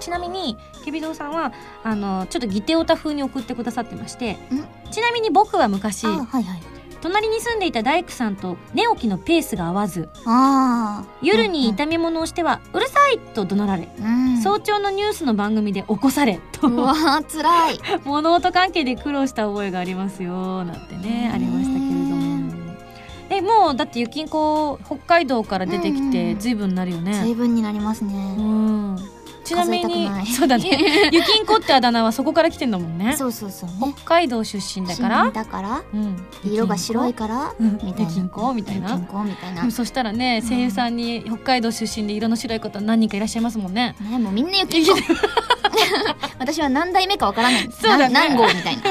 [0.00, 4.38] ちなみにケビドウさんはあのちょっとギテオタ風に送ってくださってまして
[4.92, 6.75] ちなみに僕は昔あ、はいはい。
[7.00, 11.04] 隣に住んでいた大工さんと寝起きのペースが合わずああ。
[11.22, 14.38] 夜に炒め物をしては「うるさい!」と怒鳴られ、うん。
[14.42, 17.80] 早朝のニュースの番組で起こされとうわー、辛い。
[18.04, 22.26] 物音関係で苦労した覚えがありますよなんてねうんありましたけれども
[23.28, 28.14] えもうだってゆきんこ北海道から出てきてうん随分なるよね随分になりますうね。
[28.14, 28.96] ん
[29.46, 30.68] ちなみにそうだね
[31.12, 33.94] ゆきんこってあだ名はそこから来てんだもんねそうそうそうね。
[33.96, 35.30] 北海道出身だから？
[35.30, 38.10] だから、うん色が白いから、うんみたいな。
[38.10, 38.52] ゆきんこ？
[38.52, 38.90] みたいな？
[38.92, 39.62] ゆきんこみたいな。
[39.62, 44.92] うんそしたらね声優さんに北海道出身で色の白い方何人かいらっしゃいますもんねね、もうみんなゆきんこ。
[46.38, 47.68] 私は何代目かわからない。
[47.70, 48.82] そうだねな何号みたいな。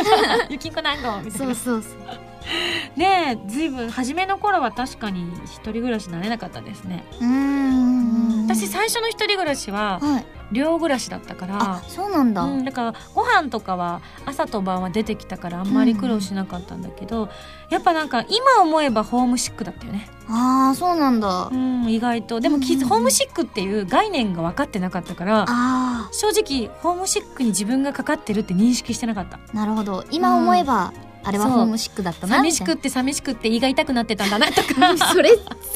[0.49, 2.99] ゆきんこ何号みたいなそうそうそう。
[2.99, 8.45] ねえずいぶん初めの頃は確かに一人暮らし慣れなかったですねうーん。
[8.47, 10.25] 私最初の一人暮らしははい。
[10.51, 11.57] 寮暮らしだったから。
[11.59, 12.43] あ、そうなんだ。
[12.43, 17.29] うん、だからご飯とかは朝と晩は出てきたからあんまり苦労しなかったんだけど、
[17.69, 21.49] やっぱなんか今思えばホームシックだったよね、ああ、そうなんだ。
[21.51, 22.39] うん、意外と。
[22.39, 29.37] でもきうんホームシックっていう概念が分かってなかったからあ正直ホームシックに自分がかかってるって認識してなかった。
[29.37, 30.03] あ、なるほど。
[30.11, 30.93] 今思えば、
[31.27, 32.37] あれはホームシックだったな。
[32.37, 34.95] 寂しくっみて寂しくって胃が痛くなってたんだなとか。
[35.11, 35.31] それ、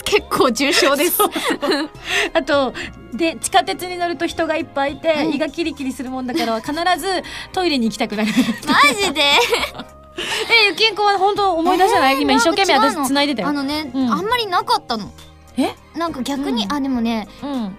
[0.05, 1.19] 結構重症です。
[2.33, 2.73] あと
[3.13, 8.29] で地下鉄に乗ると人がいっぱいいて、うん胃がキリキリするもんだから必ずトイレに行きたくなる。
[8.67, 9.21] マジで？
[10.19, 13.47] えゆきんこは本当思い出せない、えー今一生懸命私なんか違うの繋いでたよ。
[13.47, 14.11] あのね、うん。
[14.11, 15.11] あんまりなかったの。
[15.57, 15.73] え？
[15.97, 16.73] なんか逆に、うん。
[16.73, 17.77] あ、でもね、うん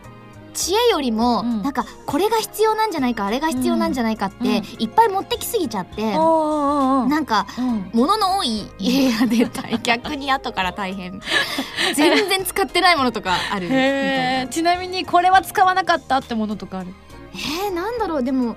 [0.54, 1.62] 知恵よりも、うん。
[1.62, 4.54] なんか、これが必要なんじゃないか、あれが必要なんじゃないかって、うん。
[4.54, 7.90] いっぱい持ってきすぎちゃって、なんか、うん。
[7.92, 9.78] 物の多い家が出たい。
[9.84, 11.20] 逆に後から大変。
[11.94, 13.66] 全然使ってないものとかある。
[13.66, 14.48] みたいな。
[14.48, 16.94] ちなみにこれは使わなかったってものとかある？
[17.34, 18.56] えー、なんだろう、でも。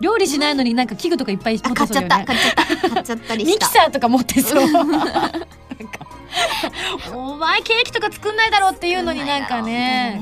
[0.00, 2.24] 料理しないのになんか器具とかいっぱい持っちゃった、ってそうだよね。
[2.26, 3.36] 買っちゃった、買っちゃった。
[3.36, 3.66] りミした。
[3.66, 4.66] キサーとか持ってそう。
[4.72, 5.46] なんか
[7.14, 10.20] お前ケーキとか作んないだろうっていうのになんかね。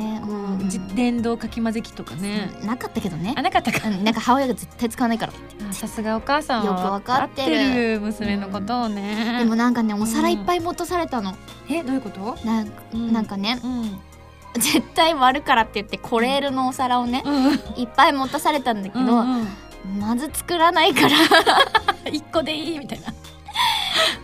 [0.94, 3.34] 電動かき混ぜ器とかねなかったけどね。
[3.36, 3.42] あ。
[3.42, 3.88] なかったか。
[3.88, 4.04] うん。
[4.04, 5.32] なんか母親が絶対使わないから。
[5.70, 9.36] あさすがお母さんはよくわかってる娘のことをね。
[9.38, 11.34] でもなんかね、お皿いっぱい持たされたの。
[11.70, 12.36] えどういうこと？
[12.44, 12.64] な
[13.12, 13.98] なんかね、うん。
[14.54, 17.52] 絶対割るからって言って、コレールのお皿をね、うん。
[17.80, 19.48] いっぱい持たされたんだけど、うんうん。
[20.00, 21.16] まず作らないから、
[22.10, 23.12] 一個でいいみたいな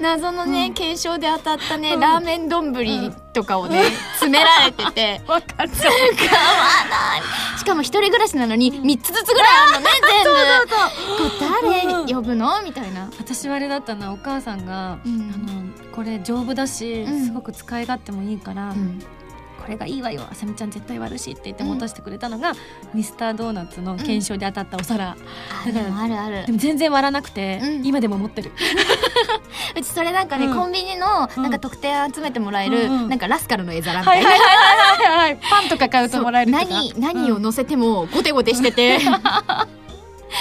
[0.01, 0.75] 謎のね、うん。
[0.75, 2.01] 検証で当たったね、うん。
[2.01, 2.73] ラーメン丼
[3.33, 5.70] とかをね、詰められてて、 わかる。
[5.75, 5.99] 使わな
[7.18, 7.59] い。
[7.59, 10.31] しかも一人暮らしなのに、3つずつぐらいあるのね、 全部。
[11.68, 12.14] これ誰？
[12.14, 12.62] 呼ぶの？
[12.62, 13.09] みたいな。
[13.18, 15.33] 私はあれだったなお母さんが、うん。
[15.35, 17.27] あのこれ丈夫だし、うん。
[17.27, 19.01] すごく使い勝手もいいから、うん
[19.64, 22.53] これがいいわよあさみちゃん絶対割るしって言って持たせてくれたのが、
[22.92, 26.53] ミスタードーナツの検証で当たったお皿、あ、でもあるあるで。
[26.53, 27.87] も全然割らなくて、うん。
[27.87, 28.53] 今でも持ってる。
[29.77, 30.55] うちそれなんかね、うん。
[30.55, 31.42] コンビニのうん。
[31.42, 33.09] なんか特典集めてもらえる、うんうん。
[33.09, 34.20] なんかラスカルの絵皿みたな。
[34.20, 35.38] はいいはいはいはいはい。
[35.50, 36.64] パンとか買うともらえるとか。
[36.64, 38.98] 何何を乗せてもゴテゴテしてて、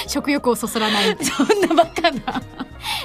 [0.07, 1.17] 食欲をそそらない。
[1.21, 2.41] そんなバカな。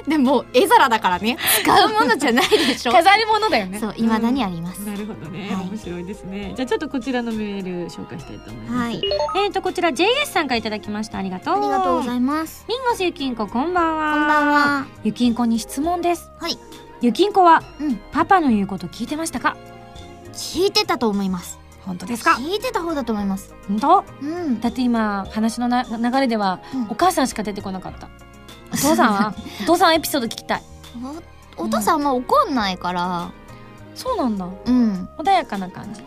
[0.07, 1.37] でも絵皿だからね。
[1.62, 2.92] 使うものじゃないでしょ。
[2.92, 3.79] 飾り物だよね。
[3.79, 5.66] そう未だにあります、なるほどね、はい。
[5.66, 6.53] 面白いですね。
[6.57, 9.03] じゃあちょっとこちらのメール紹介したいと思います、はい。
[9.44, 11.18] えーとこちら JS さんからいただきました。
[11.18, 11.59] ありがとう。
[11.59, 12.64] ありがとうございいます。
[12.68, 14.12] ミンゴスゆきんここんばんは。
[14.14, 14.87] こんばんは。
[15.05, 16.31] ゆきんこに質問です。
[16.40, 16.59] はい。
[17.01, 17.96] ゆきんこはうん。
[18.12, 19.57] パパの言うこと聞いてましたか？
[20.33, 22.33] 聞いてたと思います本当ですか？
[22.33, 23.55] 聞いてた方だと思います。
[23.66, 24.05] 本当？
[24.22, 24.61] うん。
[24.61, 26.83] だって今話のな流れではうん。
[26.90, 28.09] お母さんしか出てこなかった。
[28.72, 30.62] お父さんはお父さんエピソード聞きたい。
[31.57, 33.31] おお父さんあんま怒んないから、
[33.94, 34.46] そうなんだ。
[34.66, 35.09] うん。
[35.18, 36.03] 穏やかな感じ。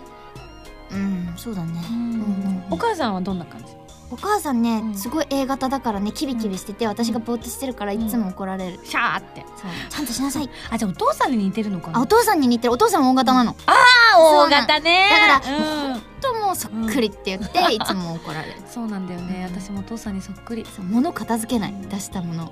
[0.91, 1.81] うんそうだね。
[1.89, 2.63] うん。
[2.69, 3.65] お母さんはどんな感じ？
[4.11, 4.95] お母さんね、うん。
[4.95, 9.45] すごい A 型だからねキビキビしてて、私がぼーっとしてるからいつも怒られる、シャーって。
[9.55, 9.71] そう。
[9.89, 10.49] ちゃんとしなさい。
[10.69, 11.99] あじゃあお父さんに似てるのかな？
[11.99, 12.73] あお父さんに似てる。
[12.73, 13.73] お父さんも O 型なの、あ
[14.15, 15.09] そう大型ね。
[15.09, 16.01] だからうん。
[16.21, 18.61] ともうそっくりって言って、いつも怒られる。
[18.69, 19.47] そうなんだよね。
[19.49, 19.57] うん。
[19.57, 20.65] 私もお父さんにそっくり。
[20.65, 21.73] そう物片付けない。
[21.89, 22.51] 出したもの。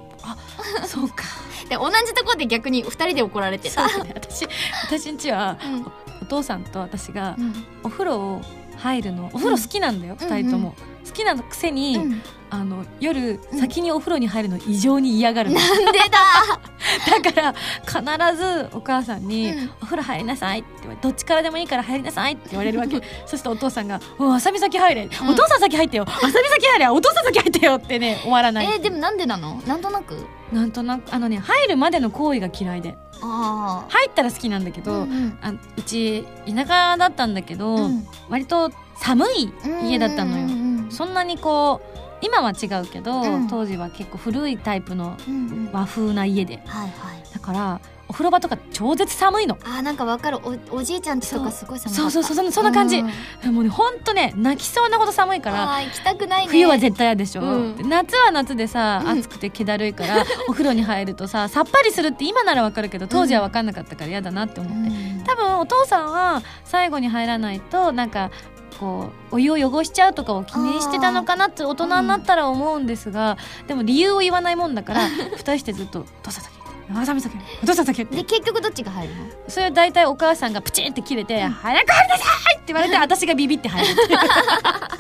[0.88, 1.26] そうか。
[1.70, 4.14] で同じとこで逆に二人で怒られてたそうだね。
[4.16, 4.48] 私
[4.86, 5.92] 私んちはうん。
[6.22, 7.66] お父さんと私がうん。
[7.84, 8.42] お風呂を
[8.78, 10.74] 入るのお風呂好きなんだよ、二人とも、
[11.10, 12.22] 好きなくせに、うん。
[12.52, 13.60] あの夜うん。
[13.60, 17.54] 先にお風呂に入るの異常に嫌がるの、なんでだ、 だか
[17.94, 23.02] ら必ずお母さんに、うんお風呂入りなさいって言われどっちからでもいいから入りなさいって言われるわけ。
[23.28, 29.62] そしてお父さんが「おあさみ先入れ、んお父さん先入ってよあさみ先入れお父さん先入ってよ」ってね終わらない、えーでもなんでなの？
[29.68, 30.26] なんとなく。
[30.52, 32.98] なんとなくあのね入るまでの行為が嫌いで。
[33.22, 38.08] あ入ったら好きなんだけあど、んあうち田舎だったんだけど、うん。
[38.30, 40.59] 割と寒い家だったのよ、うんうん
[40.90, 43.48] そんなにこう今は違うけど、うん。
[43.48, 45.38] 当時は結構古いタイプのうんう
[45.70, 45.70] ん。
[45.72, 46.62] 和風な家で。
[46.66, 47.24] はいはい。
[47.34, 49.56] だからお風呂場とか超絶寒いの。
[49.64, 50.40] あーなんかわかる。
[50.72, 52.08] おおじいちゃんちとかすごい寒かった。
[52.08, 52.98] そうそうそうそんなそんな感じ。
[53.46, 53.56] うん。
[53.56, 56.52] もうねほんとね泣きそうなほど寒いからあー行きたくないね。
[56.52, 57.76] 冬は絶対嫌でしょ、うん。
[57.78, 59.20] で夏は夏でさうん。
[59.20, 65.24] 暑くて気だるいからお風呂に入るとさ さっぱりするって今ならわかるけど当時は分かんなかったから嫌だなって思って、うん。
[65.26, 68.32] 多分お父さんは最後に入らないとなんか
[68.80, 69.36] こう。
[69.36, 73.38] お湯を汚しちゃうとかを気にしてたのかなって大人になったら思うんですが、
[73.68, 76.54] でも理由を言わないもんだから 二人してずっと「お父さん先
[76.92, 79.22] あさみ先お父さん先」ってで結局どっちが入るの？
[79.48, 83.96] それは大体お母さんがプチンって切れて「早く入りなさい!」って言われて私がビビって入る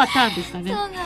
[0.00, 0.70] パターンでしたね。
[0.70, 1.04] そうなんだ。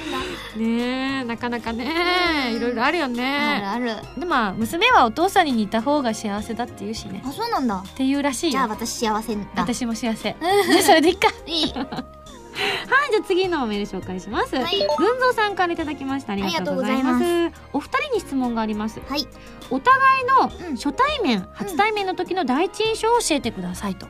[0.56, 2.56] ねえなかなかねうん。
[2.56, 3.96] いろいろあるよあるねある。
[4.18, 7.22] でまあ娘はお父さんに似た方が幸せだっていうしね。
[7.26, 7.78] あそうなんだ。
[7.78, 8.50] っていうらしいよ。
[8.52, 9.42] じゃあ私幸せだ。
[9.56, 10.36] 私も幸せ。
[10.40, 11.28] じゃあそれでいっか。
[11.46, 11.72] いい。
[11.72, 14.86] はいじゃあ次のメール紹介します、はい。
[14.96, 16.34] 文蔵さんからいただきました。
[16.34, 17.24] ありがとうございます。
[17.24, 19.00] ありお二人に質問があります。
[19.08, 19.26] はい。
[19.70, 20.76] お互いのうん。
[20.76, 24.06] 初対面、初対面の時の第一印象を教えてくださいと、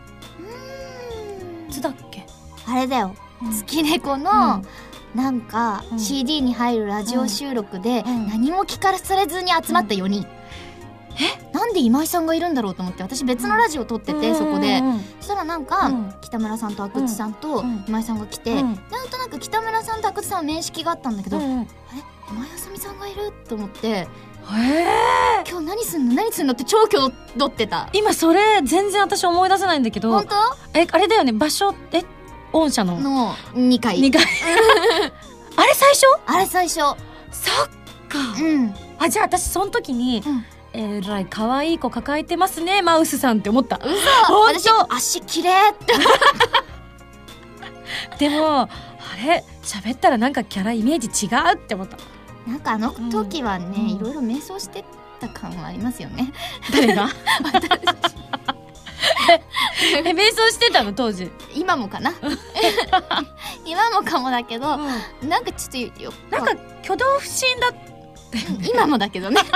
[1.70, 2.26] いつだっけ？
[2.68, 3.14] あれだよ。
[3.16, 4.66] うん月猫うのん。
[5.14, 5.98] なんかうん。
[5.98, 8.28] CD に入るラジオ収録でうん。
[8.28, 10.26] 何も聞かされずに集まった4人。
[11.16, 11.52] え？
[11.52, 14.80] なんで今井さんがいるんだろうと思って私別のラジオ撮っててそこで。
[15.20, 15.66] そしたらなんうん。
[15.66, 17.84] か北村さんと阿久津さんとうん。
[17.86, 21.44] 今井さんが来てうんなんとなく北村さんと阿久津さんは面識があったんだけどうん。
[21.44, 21.68] うん
[22.26, 23.88] 今井あさみさんがいると思って。
[23.88, 24.08] へ
[24.46, 24.86] え
[25.48, 26.14] 今日何すんの？
[26.14, 26.52] 何すんの？
[26.54, 27.88] って超今日撮ってた。
[27.92, 30.10] 今それ全然私思い出せないんだけど。
[30.10, 30.34] 本当？
[30.78, 32.02] えあれだよね場所え？
[32.54, 33.00] 御社の。
[33.00, 34.22] の2回2階。
[35.56, 36.06] あれ最初？
[36.26, 36.74] あれ最初。
[36.78, 36.94] そっ
[38.08, 38.18] か。
[38.40, 38.74] うん。
[38.98, 40.44] あじゃあ私その時に、うん。
[40.72, 43.80] えらい可愛い子抱えてますねマウスさんって思った。
[43.84, 43.90] 嘘。
[44.46, 45.94] 私足綺麗って
[48.28, 48.68] でもあ
[49.24, 51.96] れ喋ったらなんかキャライメージ違うって思った。
[52.48, 53.88] なんかあの時はね、うん。
[53.90, 54.84] いろいろ瞑想して
[55.20, 56.32] た感はありますよね。
[56.72, 57.08] 誰が？
[60.04, 62.12] え瞑想してたの当時、今もかな？
[63.64, 65.28] 今もかもだけど、うん。
[65.28, 67.68] なんかちょっとよなんか挙動不審だ
[68.62, 69.40] 今もだけどね。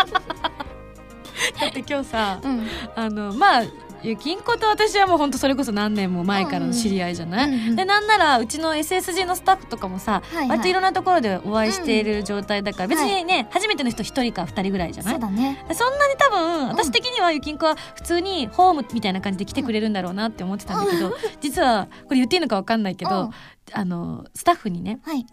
[1.61, 2.69] だって今日さうん。
[2.95, 3.63] あのまあ
[4.03, 10.49] ゆきんこと私はもうほんとそれこそ何年も前からの知り合いじゃない、うんうんでなんならうちの SSG のスタッフとかもさ、はいはい。
[10.51, 15.13] 割といろんなところでお会いしている状態だから、別にね、初めての人一人か二人ぐらいじゃない？
[15.15, 15.65] そうだね。
[15.73, 23.31] そんなに多分私的にはゆきんこは普通にホームみたいな感じで来てくれるんだろうなって思ってたんだけど、実はこれ言っていいのか分かんないけど、うん。
[23.73, 25.27] あのスタッフにねはい。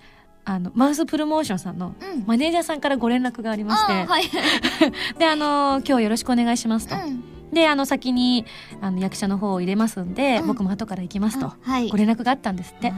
[0.47, 2.23] あのマウスプロモーションさんのうん。
[2.25, 4.23] マネージャーさんからご連絡がありまして、あーはい。
[5.17, 6.95] であの今日よろしくお願いしますと。
[6.95, 8.45] うんであの先に
[8.81, 10.47] あの役者の方を入れますんで、うん。
[10.47, 11.89] 僕も後から行きますと、はい。
[11.89, 12.93] ご連絡があったんですって、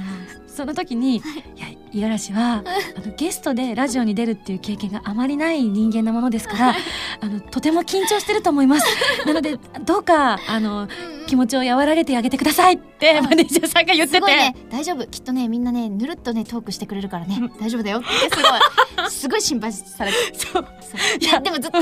[0.48, 1.22] その時に「い。
[1.56, 2.64] や五十嵐は
[2.96, 6.76] あのゲストでラジオに出るっていう経験があまりない人間なものですから
[7.22, 8.86] あのとても緊張してると思います。
[9.26, 10.88] なのでどうかあの
[11.28, 14.56] 気持ちを和らげてあげてください」ってマネージャーさんが言ってて、すごいね。
[14.70, 15.06] 大丈夫。
[15.08, 17.40] きっとねみんなねぬるっとねトークしてくれるからね。
[17.60, 19.10] 大丈夫だよってすごい。
[19.12, 20.18] すごい心配されて。
[20.36, 20.68] そう。
[20.82, 21.24] そう。
[21.24, 21.80] いやでもずっと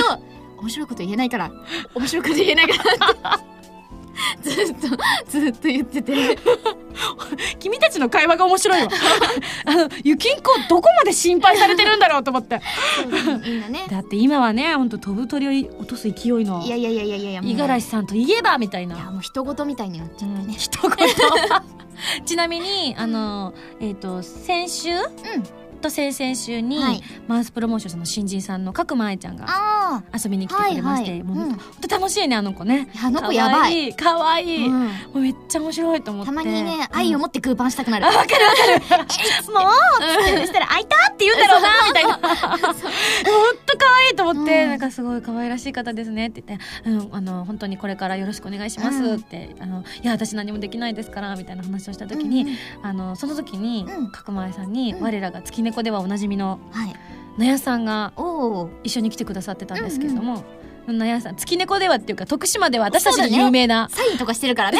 [0.57, 1.51] 面白いこと言えないから
[1.93, 2.83] 面白いこと言えないか
[3.23, 3.55] ら
[4.41, 4.87] ずっと
[5.27, 6.37] ずっと言ってて。
[7.59, 8.87] 君たちの会話が面白いわ。
[9.65, 12.61] あのゆきんこどこまで心配されてるんだろうと思って。
[12.95, 13.85] そうみんなね。
[13.91, 21.07] だって今はね本当飛ぶ鳥を落とす勢いのいやいやいやいやいや五十嵐さんといえばみたいいやなもう人事みたいになっちゃってね、一言。
[22.25, 24.91] ちなみにあのえっ、と先週？
[24.91, 27.01] うんと先々週に、はい。
[27.27, 31.27] マウスプロモーションさんの新人さんの角間愛ちゃんがあ遊びに来てくれまして、はいはい。
[31.27, 31.53] もう、うん。
[31.53, 32.87] ほんと楽しいねあの子ね。
[33.03, 33.93] あの子やばい。
[33.93, 34.89] かわいいあ、もうん。
[35.15, 36.29] うめっちゃ面白いと思って。
[36.29, 36.97] たまにね、うん。
[36.97, 38.05] 愛を持ってグーパンしたくなる。
[38.05, 39.03] あわかるわかる。
[39.53, 39.59] も？
[40.39, 42.13] そしたら「開いた!」って言うんだろうな みたいな。
[42.13, 44.69] ほんと可愛いと思って、うん。
[44.69, 52.47] なんかすごい可愛らしい方ですねって言って「うんあの本当にこれからよろしくお願いします」うんって「あのいや私何もできないですから」みたいな話をした時に、うん。
[52.49, 54.11] うんあのその時にうん。
[54.11, 56.95] 角前さんに、うん我らが月猫ではおなじみのはい。
[57.37, 58.13] 納屋さんが。
[58.83, 60.43] 一緒に来てくださってたんですけれども、
[60.87, 64.79] 納屋さん月猫ではっていうか徳島では私たちの有名な、サインとかしてるからね。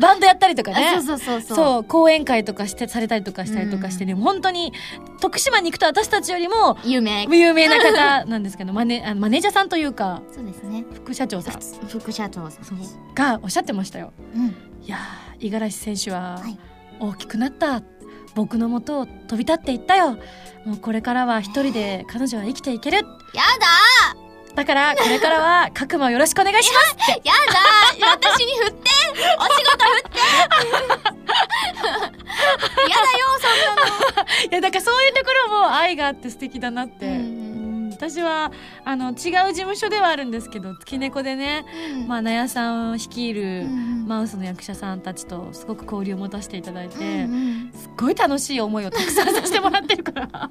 [0.00, 1.56] バンドやったりとかねあそうそうそうそう。
[1.56, 4.72] そう講演会とかしてされたりとかしたりとかしてね、本当に
[5.20, 7.26] 徳島に行くと私たちよりも有名。
[7.30, 10.84] 有名な方なんですけどマネ あマネージャーさんというかそうですね。
[10.92, 13.14] 副社長さん副社長さん。
[13.14, 14.12] がおっしゃってましたよ。
[14.34, 14.56] うん。
[14.82, 16.58] いやー五十嵐選手ははい
[17.00, 17.82] 大きくなった、
[18.34, 20.18] 僕のもとを飛び立っていったよ。
[20.64, 22.98] もうこれからは一人で彼女は生きていける。
[22.98, 23.08] やだ。
[24.64, 27.32] からこれからは角間をよろしくお願いしますだ や
[28.00, 28.10] だ。
[28.12, 28.90] 私に振って。
[29.38, 30.18] お仕事振って。
[31.84, 31.90] や
[32.96, 33.82] だよ、そんなの。
[34.50, 37.43] いやだからそういうところも愛があって素敵だなって、うんうん
[37.94, 38.52] 私は
[38.84, 41.64] あの違う事務所ではあるんですけど月猫でね、
[42.06, 44.06] まあ、納屋さんを率いる、うん。
[44.06, 47.36] マウスの役者さんたちとすごく交流を持たせていただいて、うんう
[47.68, 47.72] ん。
[47.72, 50.50] すっごい楽しい思いをたくさんさせてもらってるから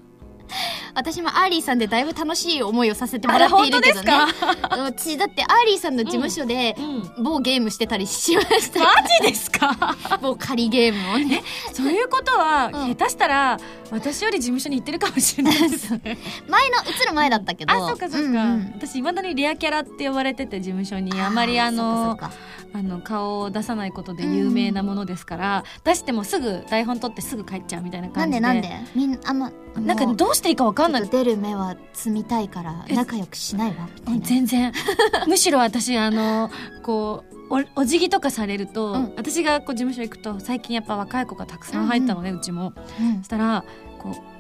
[0.96, 4.06] 私もアートリーさんでだいぶ楽しい思いをさせてもらっているけどね。
[4.06, 4.28] か、
[4.88, 8.80] うちだってアートリーさんの事務所でうん、某ゲームしてたりしました。
[8.80, 8.86] よ。
[8.86, 8.94] マ
[9.26, 9.96] ジですか？
[10.22, 11.44] 某仮ゲームをね。
[11.74, 12.96] そういうことは、うん。
[12.96, 13.58] 下手したら
[13.92, 16.18] 私より事務所に行ってるかもしれないですね。
[16.48, 17.74] 前の、移る前だったけど。
[17.74, 18.74] あそうかそうか、んん。
[18.76, 21.20] 私いまだにレアキャラって呼ばれてて事務所に。
[21.22, 28.40] あまりあのそっかそっかあの顔を出さないことで有名なものですから、出してもすぐ台本取ってすぐ帰っちゃうみたいなな感じで。
[28.40, 28.70] んでなんで？
[28.96, 34.26] みんあんま、なんかどうしていいかわかんない出る目は摘みたいから仲良くしないわみたいな。
[34.26, 34.74] 全然。
[35.28, 36.50] むしろ私あの
[36.82, 37.34] こう
[37.78, 39.14] おお辞儀とかされると、うん。
[39.18, 42.74] 私がこう事務所行くと最近やっぱ若い子がたくさん入ったのね、うちも。
[43.00, 43.18] うん。
[43.20, 43.64] そしたら
[44.02, 44.33] こう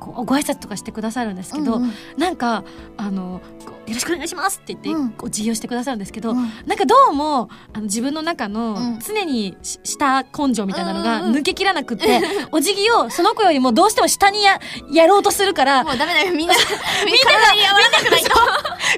[0.00, 1.92] こうご挨拶とかしてくださるんですけど、うんうん。
[2.18, 2.64] なんか
[2.96, 3.40] あの
[3.86, 5.10] よろしくお願いします」って言って、うん。
[5.10, 6.50] こう授業してくださるんですけど、うん。
[6.66, 8.98] なんかどうもあの自分の中のうん。
[9.00, 11.36] 常にしした根性みたいなのがうんうんうん。
[11.36, 12.22] 抜けきらなくって、
[12.52, 16.54] お辞儀をその子よりもどうしても下にややろうとするからもうダメだよ、みんな。
[16.54, 16.74] みんな
[17.04, 17.84] みんなが。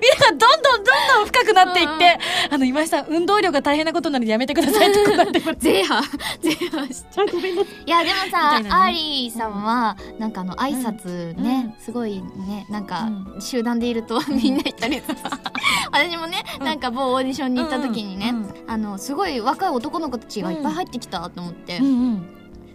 [0.01, 2.19] みんながどんどんどんどん深くなっていって、
[2.51, 6.03] あの今井さん運動量が大変なことなのでやめてくださいってこうなってますゼーハー、
[6.43, 7.27] ゼーハーしちゃう。
[7.27, 7.75] ごめんなさい。
[7.87, 8.69] いや、でもさ、ね。
[8.71, 13.09] アートリーさんは、なんかあの、挨拶ね、すごいね、なんか、
[13.41, 15.03] 集団でいると みんな行ったり。
[15.93, 16.67] 私もね、うん。
[16.67, 18.35] なんか某オーディションに行った時にね、
[18.67, 22.27] あの、すごい若い男の子たちがいっぱい入ってきたと思って、うんうん。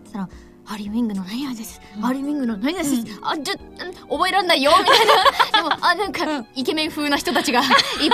[0.03, 0.29] そしたら、
[0.63, 1.81] ハリー・ウィングの何々です。
[1.95, 2.01] うん。
[2.01, 2.93] ハリー・ウィングの何々です。
[2.95, 3.27] うん。
[3.27, 5.13] あ、ちょ、うん覚えらんないよ、みたいな。
[5.69, 6.47] でも、あ、なんか、うん。
[6.55, 7.67] イケメン風な人たちが いっ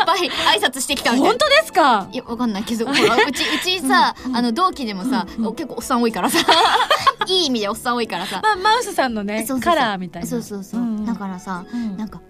[0.05, 0.29] ぱい
[0.59, 1.29] 挨拶してきたみたいな。
[1.29, 2.07] 本当ですか？
[2.11, 2.95] いや、わかんないけど、 う
[3.31, 6.39] ち、うちさ、うんあの、同期でもさ、うんうん結構おっさん多いからさ、
[7.27, 10.27] いい意味でおっさん多いからさ、まあマウスさんのねそうそうそうカラーみたいな。
[10.27, 10.81] そうそうそう。
[11.05, 11.97] だからさ、うん。
[11.97, 12.21] なんか、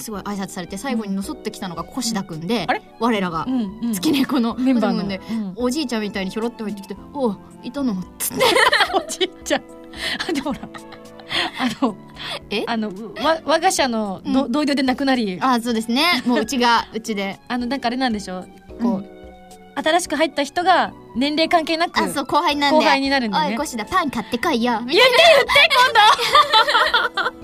[0.00, 2.82] すすごい挨拶されて、最後にのそってきたのが越田くんで、あれ？
[2.98, 3.92] 我らがう、んうん。
[3.92, 5.52] 月猫のメンバーで、うん。
[5.56, 7.94] おじいちゃんみたいにひょろって入ってきて、おういたの？
[8.18, 8.44] つって。
[8.94, 9.62] おじいちゃん。
[10.28, 10.68] あでもほら。
[11.60, 11.96] あの
[12.50, 12.64] え？
[12.66, 12.88] あの
[13.22, 14.52] わ我が社のど、うん。
[14.52, 15.38] 同僚で亡くなり。
[15.40, 16.22] あ、そうですね。
[16.26, 17.38] もううちが、うちで。
[17.48, 18.48] あのなんかあれなんでしょう。
[18.82, 19.20] こう、うん。
[19.76, 22.76] 新しく入った人が年齢関係なくあ、そう、後輩なんで。
[22.76, 24.80] 後輩になるんだおい、よね越田、パン買ってこいよ。
[24.82, 25.50] み言って言って
[27.14, 27.40] 今度。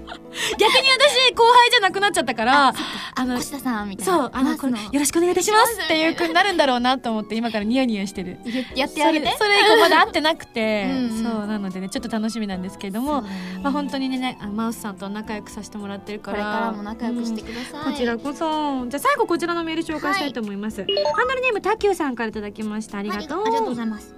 [0.59, 2.75] 逆に私後輩じゃなくなっちゃったから
[3.15, 4.13] あの越田さん、みたいな。
[4.13, 8.39] そうあのこれよろしくお願いいたしますっていう風になるんだろうなと思って今からニヤニヤしてる。
[8.75, 9.27] ややってあげて。
[9.29, 11.25] それそれ以降まだ会ってなくてうんうん。
[11.25, 13.23] そうなのでねちょっと楽しみなんですけれども、
[13.63, 17.81] まあ、本当にねあマウスさんと仲良くさせてもらってるからこれからも仲良くしてください。
[17.81, 18.87] うんこちらこそ。
[18.89, 22.99] じゃあ最後こちらのメール紹介したいと思います、ハンドルネームたきゅうさんからいただきました。
[22.99, 24.15] ありがとう、がとうございます。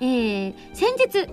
[0.00, 1.26] えー、先日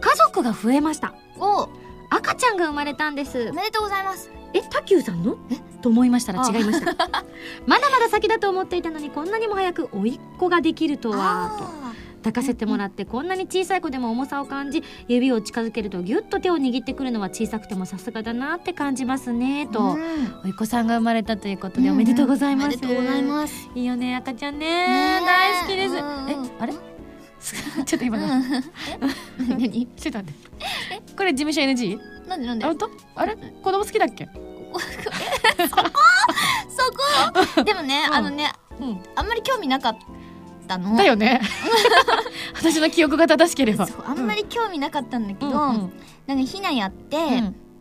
[0.00, 1.14] 家族が増えました。
[1.38, 1.68] お。
[2.10, 3.48] 赤ちゃんが生まれたんです。
[3.50, 4.30] おめでとうございます。
[4.52, 5.36] えタキューさんの？
[5.50, 5.56] え？
[5.82, 6.94] と思いましたら違いました。
[7.66, 11.64] まだまだ先だと思っていたのにこんなにも早く甥っ子ができるとはと。
[11.64, 11.83] あ
[12.24, 20.40] 抱かせてもらってこんなに小さい子でも重さを感じ指を近づけるとギュッと手を握ってくるのは小さくてもさすがだなって感じますねーとうん。
[20.44, 23.68] おい子さんが生まれたということでおめでとうございます、おめでとうございます。
[23.74, 25.20] いいよね赤ちゃんね。
[25.24, 25.92] 大好きです。
[25.92, 25.98] うん。
[25.98, 26.72] えあれ？
[27.84, 28.26] ちょっと今の。
[28.26, 28.30] え？
[29.48, 29.86] 何？
[29.96, 31.14] ちょっと待って。
[31.16, 31.98] これ事務所 NG?
[32.26, 32.64] なんでなんで？
[32.64, 32.90] あ本当？
[33.16, 33.36] あれ？
[33.36, 34.28] 子供好きだっけ？
[35.68, 37.62] そこ？
[37.64, 38.14] でもね、うん。
[38.14, 38.50] あのね、
[38.80, 39.00] うん。
[39.14, 40.06] あんまり興味なかった
[40.78, 40.96] の。
[40.96, 41.40] だよね。
[42.54, 43.88] 私の記憶が正しければ。
[44.06, 45.92] あんまり興味なかったんだけど、うんうん
[46.26, 47.16] なんかひなやって、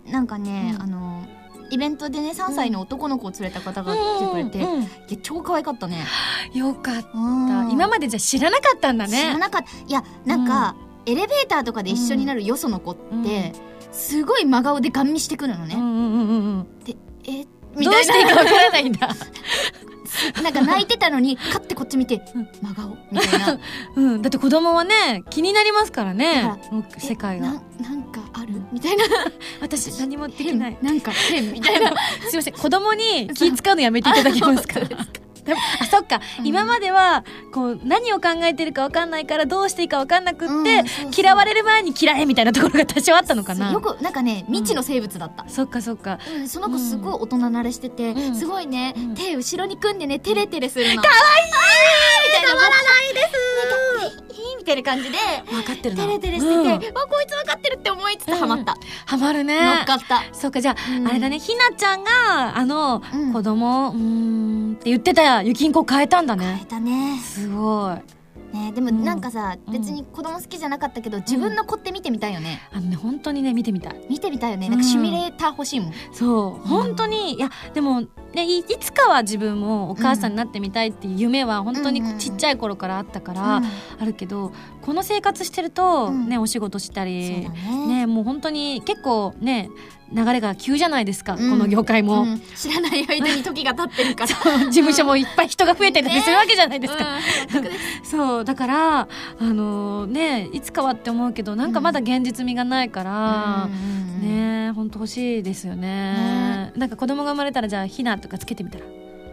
[0.06, 0.12] うん。
[0.12, 1.24] なんかね、あの
[1.70, 6.06] イベントでね3歳の男の子を連れた方が来てくれて、いや超可愛かったね。
[6.54, 7.08] よかった。
[7.70, 9.18] 今までじゃ知らなかったんだね。
[9.18, 9.70] 知らなかった。
[9.88, 10.76] いやなんか、
[11.06, 13.54] エレベーターとかで一緒になるよその子って、
[13.92, 16.80] すごい真顔でガン見してくるのね、うんうんうんうん。
[16.84, 17.46] でえ
[17.82, 19.10] どうしていいかわからないんだ
[20.43, 23.59] なんか泣いてたのにカッてこっち見てうん真顔みたいな。
[23.95, 26.53] うんだって子供はね気になりますからね
[26.97, 27.49] 世界がえ
[27.84, 28.61] ななんかある？
[28.72, 29.05] みたいな。
[29.61, 30.78] 私何もできない。
[30.82, 31.93] 変なんか変みたいな。
[32.28, 34.80] すいません子供に気使うのやめていただけますか？
[35.44, 36.48] でもあそっか、うん。
[36.48, 37.24] 今までは
[37.54, 41.12] こう何を考えてるか分かんないからどうしていいか分かんなくって、うんそうそう。
[41.16, 43.72] 嫌われる前に嫌えみたいなところが多少あったのかな。
[43.72, 46.20] よくなんかね未知の生物だった、そっかそっか。
[46.39, 48.36] うんその子すごい大人慣れしてて、うん。
[48.36, 49.16] すごいね、うん。
[49.16, 51.02] 手後ろに組んでねテレテレするの。
[51.02, 51.52] かわいい。
[52.28, 52.50] みたいな。
[52.50, 52.76] たまらな
[53.12, 54.24] いです。
[54.58, 55.18] みたいな感じで
[55.50, 56.06] 分かってるな。
[56.06, 56.96] テレテレしてて、うん。
[56.96, 59.60] わこいつ分かってるって思いつつハマった、ハマるね。
[59.62, 61.08] 乗っかった、そうかじゃあ、うん。
[61.08, 63.34] あれだねひなちゃんがあの、うん。
[63.34, 67.20] 子供うーんって言ってたゆきんこ変えたんだ変えねたね。
[67.20, 67.96] すごい。
[68.56, 69.04] ねでもうん。
[69.04, 69.74] なんかさ、うん。
[69.74, 74.06] 別に子供好きじゃなかったけど自分の子って見てみたいよね、あのね本当にね見てみたい。
[74.10, 74.70] 見てみたいよね。
[74.70, 76.68] なんかシミュレーター欲しいもん、そう。
[76.68, 78.02] 本当にいやでも
[78.34, 82.20] ねいいつかは自分もお母さんになってみたいっていう夢は本当にうんうんうん。
[82.20, 83.66] ちっちゃい頃からあったから、うん。
[84.00, 84.52] あるけど
[84.84, 86.30] この生活してると、うん。
[86.30, 87.88] ねお仕事したりだね。
[87.88, 89.70] ねもう本当に結構ね
[90.14, 91.49] 流れが急じゃないですか、うん。
[91.49, 92.41] この業界も、うん。
[92.55, 94.30] 知らない間に時が経ってるから。
[94.70, 97.05] 事務所もいっぱい人が増えてたりするわけじゃないですか、
[97.55, 97.66] うん。
[98.05, 98.45] そう。
[98.45, 99.07] だからあ
[99.39, 104.22] のねいつかはって思うけどなんかまだ現実味がないから、うん。
[104.22, 106.72] ね本当欲しいですよね。
[106.76, 108.86] なんか子供が生まれたらじゃあひなとかつけてみたら、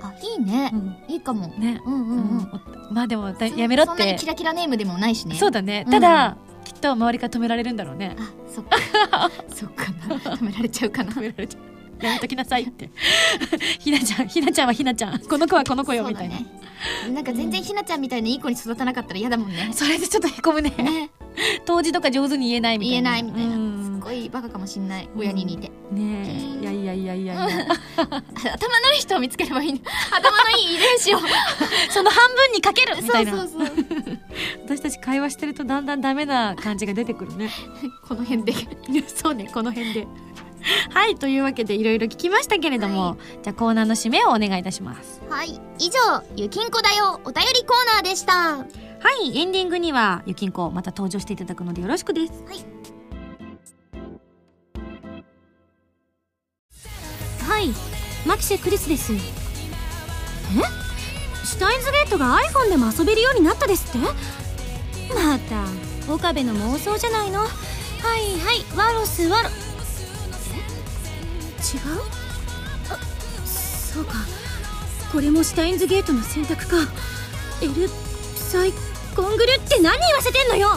[0.03, 0.97] あいいね、うん。
[1.09, 1.49] いいかも。
[1.49, 2.51] ね、うんうんうん、うん。
[2.91, 3.91] まあでもだやめろって。
[3.91, 5.37] そんなにキラキラネームでもないしね。
[5.37, 5.85] そうだね。
[5.87, 5.93] うん。
[5.93, 6.37] ただ、
[6.73, 8.15] きっと周りから止められるんだろうね。
[8.17, 9.31] あそっか。
[9.53, 10.17] そっかな。
[10.17, 11.11] 止められちゃうかな。
[11.11, 12.05] 止められちゃう。
[12.05, 12.91] やめときなさいって。
[13.81, 15.19] ひなちゃんひなちゃんはひなちゃん。
[15.19, 16.37] この子はこの子よみたいな。
[16.37, 16.47] ね
[17.13, 19.71] なんか全然ひなちゃんみたいないい子に育たなかったら嫌だもんね。
[19.73, 20.71] それでちょっとへこむね。
[20.79, 21.11] ね。
[21.67, 23.11] 当時とか上手に言えないみたいな。
[23.13, 23.70] 言えないみたいな、うん
[24.01, 25.09] ごいバカかもしんない。
[25.17, 26.61] 親に似て、ねえ。
[26.61, 27.67] いやいやいやいやいや。
[27.97, 29.81] 頭のいい人を見つければいいの。
[30.11, 31.19] 頭のいい遺伝子を。
[31.91, 32.97] その半分にかける。
[33.03, 33.33] みたいな。
[33.33, 33.73] そうそうそう。
[34.65, 37.51] 私たち会話してるとだんだんダメな感じが出てくるね。
[38.09, 38.55] この辺で。
[39.15, 40.07] そうねこの辺で。
[40.91, 45.23] はいというわけでいろいろ聞きましたけれども、はじゃあコーナーの締めをお願いいたします。
[45.29, 45.61] はい。
[45.79, 48.59] 以上ゆきんこだよお便りコーナーでした。
[49.03, 52.45] はいエンディングにはゆきんこまた登場していただくのでよろしくです。
[52.47, 52.80] はい
[57.61, 57.73] い。
[58.27, 59.13] マキシェクリスです。
[59.13, 59.17] え？
[61.45, 63.99] シュタインズゲートが iPhone でも遊べるようになったですって？
[65.15, 65.67] また
[66.13, 67.41] 岡部の妄想じゃないの？
[67.41, 67.49] はい
[68.41, 69.49] はいワロスワロ。
[69.49, 69.53] え？
[71.77, 72.01] 違う？
[72.91, 72.99] あ
[73.47, 74.15] そうか。
[75.13, 76.77] これもシュタインズゲートの選択か。
[77.63, 77.89] エル
[78.37, 78.73] サイ
[79.15, 80.69] コングルって何言わせてんのよ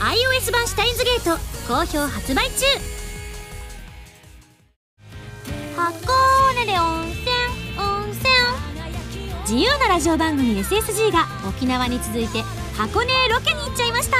[0.00, 2.97] ！iOS 版シュタインズゲート好評発売中。
[5.78, 5.92] 箱
[6.56, 7.30] 根で温泉
[7.78, 8.26] 温泉。
[9.42, 12.42] 自由なラジオ番組 SSG が沖縄に続いて
[12.76, 14.16] 箱根ロケに行っちゃいました。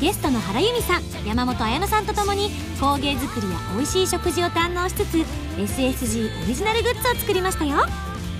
[0.00, 5.18] ゲストの原由美さん山本彩乃さんとともに工芸作りや美味しい食事を堪能しつつ
[5.58, 7.76] SSG オリジナルグッズを作りましたよ。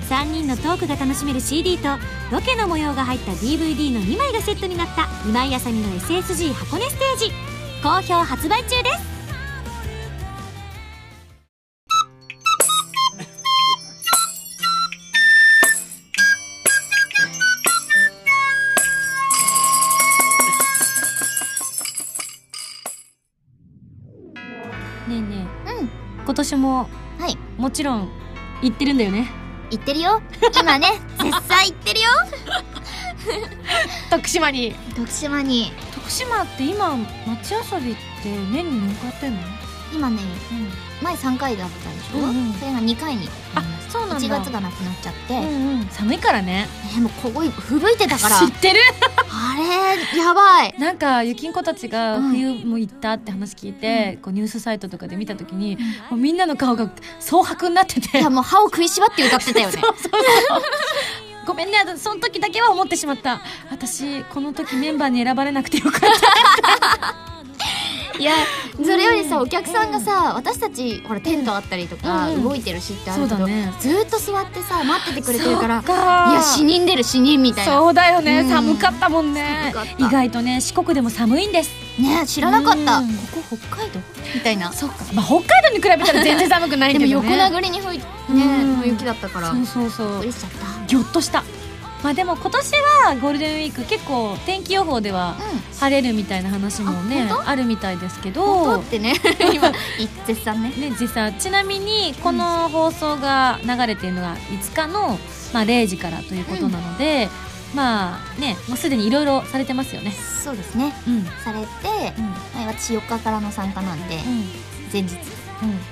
[0.09, 1.89] 3人のトークが楽しめる CD と
[2.33, 7.33] ロケの模様が入った DVD の2枚がセットになった今井あさみの SSG 箱根ステージ。
[7.81, 9.10] 好評発売中です。
[26.61, 26.89] も
[27.19, 27.37] はい。
[27.59, 28.09] もちろん
[28.63, 29.31] 行ってるんだよね。
[29.71, 30.21] 言ってるよ。
[30.61, 32.09] 今ね 絶賛言ってるよ。
[34.11, 34.75] 徳島に。
[34.97, 35.73] 徳島に。
[35.95, 36.97] 徳島って今
[37.27, 39.41] 街遊びって年に何回やってんの？
[39.93, 40.19] 今ね
[41.03, 42.53] 前3回だったでしょ、うんうん。
[42.55, 44.21] それが2回にあそうなんだ。
[44.21, 45.87] 1月がなくなっちゃって、うんうん。
[45.91, 46.69] 寒いからね。
[46.95, 48.39] えーもうここ吹雪いてたから。
[48.39, 48.81] 知ってる。
[49.29, 50.75] あれやばい。
[50.79, 52.31] なんかゆきんこたちがうん。
[52.31, 55.77] 冬も行ったって話聞いて、こうニュースサイトとかで見た時に、
[56.11, 56.89] もうみんなの顔が
[57.19, 58.19] 蒼白になってて。
[58.19, 59.83] いやもう歯を食いしばって歌ってたよね。
[61.47, 63.41] ごめんねその時だけは思ってしまった。
[63.73, 67.40] 私この時メンバーに選ばれなくてよかった
[68.21, 68.35] いや
[68.77, 73.73] それよりさお客さんがさ私たちほらテントあったりとかうん動いてるしってあるけど、ね。
[73.81, 75.83] ずーっと座ってさ待っててくれてるから
[76.31, 77.73] いや死人出る死人みたいな。
[77.73, 78.49] そうだよね、うん。
[78.49, 79.73] 寒かったもんね。
[79.99, 81.71] 意外とね四国でも寒いんです。
[82.01, 83.09] ね知らなかった、うん。
[83.09, 84.01] ここ北海道
[84.35, 84.73] みたいな。
[84.73, 87.37] そっか、まあ、北海道に比べたら全然寒くないでもけどね。
[87.49, 88.37] 横殴りに吹いてうん。
[88.37, 89.51] ねの雪だったから。
[89.51, 90.19] そうそうそう。
[90.21, 90.87] 嬉しちゃった。
[90.87, 91.43] ぎょっとした
[92.03, 92.73] まあでも今年
[93.05, 95.61] はゴールデンウィーク結構天気予報ではうん。
[95.81, 99.15] 晴れるみたいな話もねあ本あるみたいですけどってね。
[99.55, 99.73] 今
[100.27, 100.69] 絶賛ね。
[100.71, 105.19] ね実際ちなみにこの放送が流れているのが5日の、
[105.55, 107.31] まあ、0時からということなので、
[107.75, 110.15] まあねもうすでにいろいろされてますよね。
[110.45, 110.95] そうですね。
[111.07, 111.15] うん。
[111.15, 111.89] うんされて、
[112.57, 114.19] はい私4日からの参加なんで
[114.93, 115.15] 前日。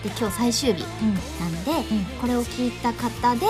[0.02, 1.14] で今日最終日うん。
[1.40, 2.04] なんで、うん。
[2.20, 3.46] これを聞いた方で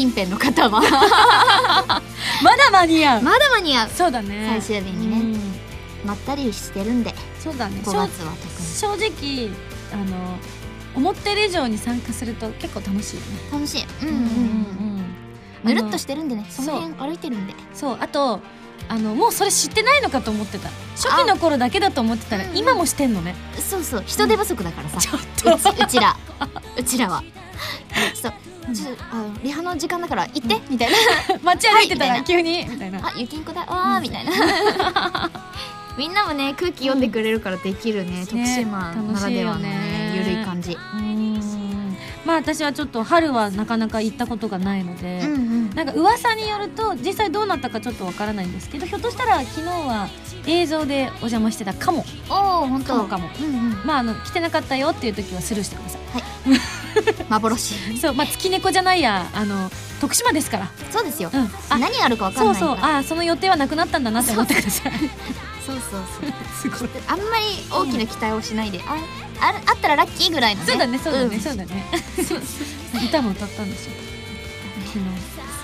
[0.00, 0.80] 近辺の方は。
[2.42, 3.22] まだ間に合う。
[3.22, 3.90] まだ間に合う。
[3.94, 4.46] そうだね。
[4.62, 5.16] 最終日にね。
[5.18, 6.08] うん。
[6.08, 7.14] まったりしてるんで。
[7.38, 7.82] そうだね。
[7.84, 8.32] 5月は
[8.78, 8.98] 特に。
[8.98, 9.50] 正直
[9.92, 10.38] あの
[10.94, 13.26] 思ってる以上に参加すると結構楽しいよね。
[13.52, 13.84] 楽しい。
[14.02, 15.00] うんうんうん
[15.62, 16.46] ぬるっとしてるんでね。
[16.48, 17.52] その辺歩いてるんで。
[17.74, 17.98] そう。
[18.00, 18.40] あと
[18.88, 22.56] あのもうそれ知ってないのかと思ってた初期の頃だけだと思ってたらうんうん。
[22.56, 23.34] 今もしてんのね。
[23.58, 24.04] そうそう。
[24.06, 26.16] 人手不足だからさ、ちょっうちうちら。
[26.78, 27.22] うちらは。
[28.14, 30.96] ちょっとちょっとあのリハの時間だから行って、みたいな。
[31.42, 33.06] 街歩いてたら急にみたいな。
[33.06, 34.32] あゆきんこだわーみたいな。
[35.98, 40.72] みんなもね空気読んでくれるからできるね、徳島ならではのねゆるい感じ。
[40.72, 41.59] うーん
[42.30, 45.70] まあ私はちょっと春はなかなか行ったことがないので、うんうん。
[45.70, 50.08] なんか噂によると実際どうなったかちょっとわからないんですけどひょっとしたら昨日は
[50.46, 52.04] 映像でお邪魔してたかも。
[52.28, 52.36] おお
[52.68, 52.94] 本当。
[52.94, 53.30] かもかも。
[53.40, 53.82] うんうん。
[53.84, 55.98] まああの来てなかったよっていう時はスルーしてくださ
[57.28, 57.98] 幻い。
[57.98, 59.68] そうまあ月猫じゃないやあの
[60.00, 60.70] 徳島ですから。
[60.92, 61.50] そうですよ、うん。
[61.68, 64.92] あ何あるかわかんそうないからそうあその予定はなくなったんだなって思ってください。
[65.66, 66.02] そうそう
[66.62, 66.70] そう。
[66.78, 66.88] すごい。
[67.08, 68.96] あんまり大きな期待をしないで、あ
[69.40, 70.66] あるあったらラッキーぐらいのね。
[70.66, 71.40] そうだねそうだね、ん。
[71.40, 71.84] そうだね。
[73.08, 73.92] 歌も歌ったんですよ
[74.86, 75.04] 昨日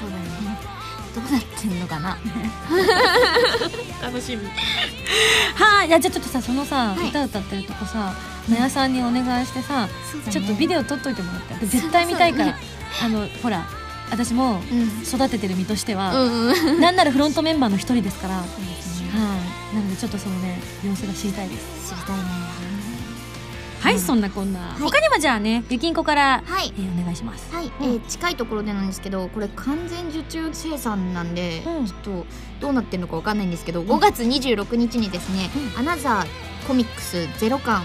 [0.01, 0.77] そうだね。
[1.15, 2.19] どうなってんのかな。
[4.03, 4.47] 楽しみ。
[5.55, 7.09] はい、いやじゃあちょっとさそのさ、はい。
[7.09, 8.15] 歌歌ってるとこさ
[8.49, 10.33] なやさんにお願いしてさ、そうだね。
[10.33, 12.59] ちょっとビデオ撮っといてもらって私絶対見たいから、
[13.03, 13.67] あのほら
[14.11, 15.03] 私もうん。
[15.03, 16.81] 育ててる身としては、うんうん。
[16.81, 19.75] なんならフロントメンバーの一人ですから、はい。
[19.75, 21.95] なのでちょっとそのね様子が知りたいです。
[21.95, 22.66] 知りたいね
[23.81, 24.81] はい、うんそんなこんな、い。
[24.81, 26.73] 他にもじゃあねゆきんこから、はい。
[26.77, 27.55] えーお願いします。
[27.55, 27.73] はい、うん。
[27.85, 31.87] えー近いところでなんですけどこれ完全受注生産なんで、うん。
[31.87, 32.27] ちょっと
[32.61, 37.83] どうなってるのかわかんないんですけど5月26日にですね「アナザーコミックスゼロ巻」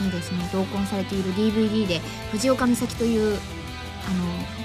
[0.00, 2.00] にですね同梱されている DVD で
[2.32, 3.38] 藤岡美咲という
[4.08, 4.55] あの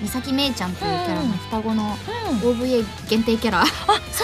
[0.00, 1.96] 美咲めいちゃんというキャラの双子の
[2.30, 2.38] うん。
[2.38, 3.72] OVA 限定キャラ、そ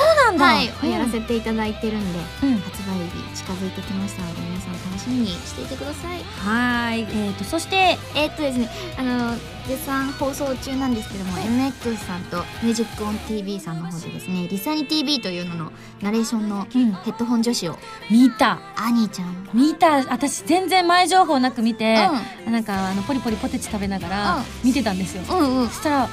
[0.01, 0.45] うなんだ。
[0.45, 0.91] はい、うん。
[0.91, 2.59] やらせていただいてるんで、うん。
[2.61, 6.22] 発売日近づいてきましたので皆さん楽しみにしていてください。
[6.22, 7.01] はい。
[7.01, 8.68] えー、とそしてえーっとですね
[8.99, 9.35] あの
[9.66, 16.93] 絶賛放送中なんですけども、MX さんとミュージックオン TV さんの方でですね「リサニ TV」というののナレーションのうん。
[16.93, 17.79] ヘッドホン女子を
[18.11, 18.61] 見た。
[18.77, 19.49] アニーちゃん。
[19.53, 19.97] 見た。
[20.12, 21.99] 私全然前情報なく見て、
[22.47, 24.45] うなんかあのポリポリポテチ食べながらうん。
[24.64, 26.09] 見てたんですよ、んうんうんそしたらあ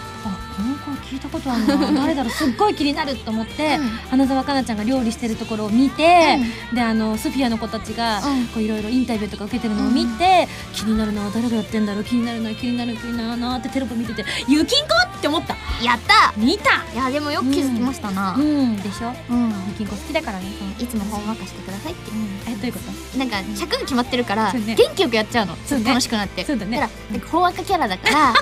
[0.56, 1.91] この子聞いたことあるな。
[2.06, 3.80] 誰だろうすっごい気になると思って、
[4.10, 6.39] 花澤香菜ちゃんが料理してるところを見て、
[6.74, 8.22] であのスフィアの子たちが
[8.56, 20.45] いろいろインタビューとか受けてるのを見て、気になるな誰がやってんだろう気になるな気になる気になるなってテロップ見てて「ゆきんこ!」って思ったやった見たいやでもよく気づきましたなうんでしょうん、ゆきんこ好きだからね
[20.80, 22.12] いつもほんわかしてくださいって、
[22.47, 22.80] えどういうこ
[23.12, 26.89] となんか尺が決まってるから、元気よくやっちゃうの楽しくなってそうだね
[27.32, 28.34] ほんわかキャラだから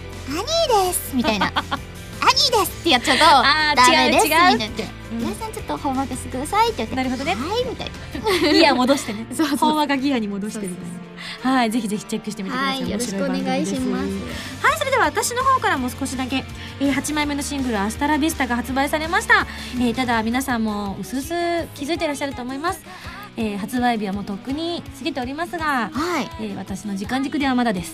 [0.30, 4.32] 「アニーです」みたいな「アニーです」ってやっちゃうと「あーダメです」違う。
[4.32, 4.92] 違うみたいな。
[5.12, 6.94] 皆さんちょっとほんわかしてくださいって言って。
[6.94, 7.34] なるほどね。
[7.34, 7.90] はいみたい
[8.44, 8.52] な。
[8.52, 9.26] ギア戻してね。
[9.34, 10.88] そうほんわかギアに戻してみたい
[11.44, 11.50] な。
[11.50, 14.04] はいぜひぜひチェックしてみてください、はいよろしくお願いします。
[14.64, 16.44] はいそれでは私の方からも少しだけ、
[16.80, 21.34] えー8枚目のシングル「アスタラビスタ」が発売されました、えーただ皆さんもうすうす
[21.74, 22.80] 気づいていらっしゃると思います、
[23.36, 26.30] えー発売日はもうとっくに過ぎておりますが、はい。
[26.40, 27.92] えー私の時間軸ではまだです。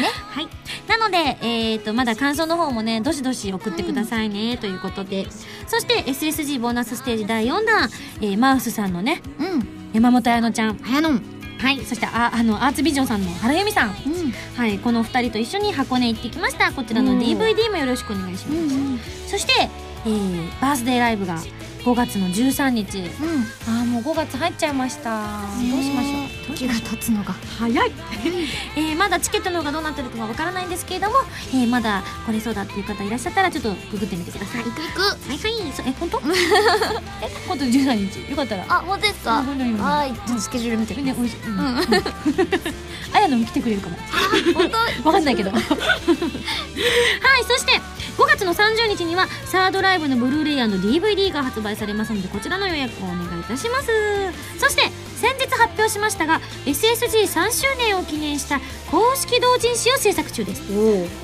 [0.00, 0.48] ね、はい。
[0.88, 5.26] なので、えっ、と、まだ感想の方もね、どしどし送ってくださいね、ということで。
[5.66, 7.88] そして、SSG ボーナスステージ第4弾、
[8.20, 10.78] えーマウスさんのね、うん山本彩乃ちゃん。
[10.78, 11.22] はやのん
[11.58, 11.84] はい。
[11.84, 13.88] そして、あ、あの、アーツビジョンさんの原由美さん。
[13.90, 13.94] うん
[14.56, 14.78] はい。
[14.78, 16.72] この二人と一緒に箱根行ってきました。
[16.72, 18.74] こちらのうん DVD もよろしくお願いします。
[18.74, 19.52] うんそして、
[20.06, 21.38] えーバースデーライブが
[21.84, 22.98] 5月の13日。
[22.98, 23.04] うん。
[23.68, 25.20] あーもう5月入っちゃいました。
[25.20, 26.56] どうしましょう？
[26.56, 27.92] 時が経つのが早い、
[28.76, 31.16] えー、まだチケットの方がどうなってるかはわからないんですけれども、
[31.52, 34.64] えー、まだ来れそうだっていう方いらっしゃったらちょっとググってみてください。
[34.64, 35.00] 行く行く。
[35.02, 35.72] はいはい。
[35.72, 36.18] そえ本当？
[37.22, 38.30] え本当13日？
[38.30, 38.64] よかったら。
[38.68, 39.42] あ本当ですか？
[39.42, 41.76] はいちょっとスケジュール見てねおいしい、うん、うん、
[43.12, 43.96] あやのも来てくれるかも。
[44.54, 44.78] 本当？
[45.08, 45.50] わかんないけど。
[45.52, 45.62] はい
[47.46, 47.80] そして
[48.16, 53.88] 5月の30日にはサードライブのブルーレイ &DVD が発売されますのでこちらの予約をお願いいたします。
[54.58, 54.82] そして
[55.14, 58.60] 先日発表しましたが SSG3 周年を記念した
[58.90, 60.62] 公式同人誌を制作中です。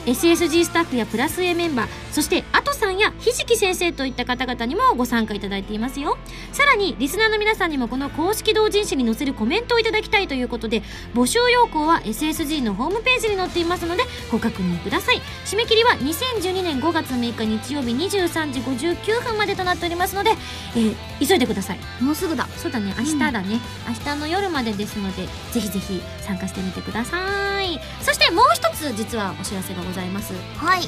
[0.07, 6.17] SSG スタッフやプラス A メンバーそしてアトさんやひじき先生といった方々にもご参加いただいていますよ。
[6.53, 10.83] さらにリスナーの皆さんにもこの公式同人誌に載せるコメントをいただきたいということで
[11.15, 15.21] 募集要項は SSG のホームページに載っていますのでご確認ください。
[15.45, 20.31] 締め切りは2012年5月6日日曜日23時59分までとなっておりますので、
[20.77, 21.79] えー、急いでください。
[22.01, 22.47] もうすぐだ。
[22.57, 22.95] そうだね。
[22.99, 27.81] 明日だね、うん、明日の夜までですのでぜひぜひ参加してみてください。
[28.03, 30.33] そしてもう一つ実はお知らせがございます。
[30.57, 30.83] はい。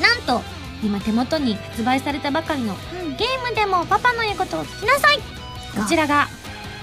[0.00, 0.42] なんと
[0.82, 5.18] 今手元に発売されたばかりの、うん、ゲームでもパパの言うことを聞きなさい。
[5.18, 6.28] こちらが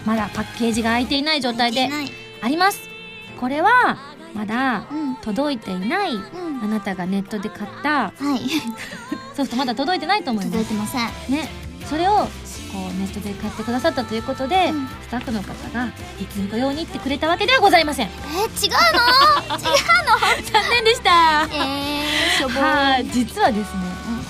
[0.06, 1.90] まだパッケージが開いていない状態で
[2.42, 2.90] あります。
[3.40, 3.98] これは
[4.34, 4.86] まだ
[5.22, 8.50] 届いていない、うん、あなたがネットで買った、はい、
[9.36, 10.58] そうするとまだ届いてないと思います。
[10.58, 11.36] 届いてません。
[11.36, 12.28] ねそれをこ
[12.90, 15.88] うネットで買ってくださったということで、うん、スタッフの方が
[16.22, 18.08] いつご用にってくれたわけではございません。
[18.08, 19.58] えー、違うの？
[19.60, 19.76] 違う
[20.08, 20.52] の？
[20.54, 21.50] 残念でした。
[21.52, 23.82] えー、しょぼはい実はですね、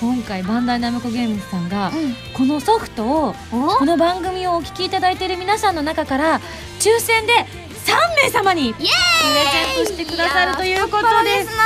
[0.02, 3.34] うん、今回バンダイナムコゲームズさんが、うん、このソフトを
[3.78, 6.40] この番組をお聞きいただいている皆さんの中から
[6.80, 7.46] 抽選で
[7.86, 11.56] 3名様にプレゼントしてくださるということですす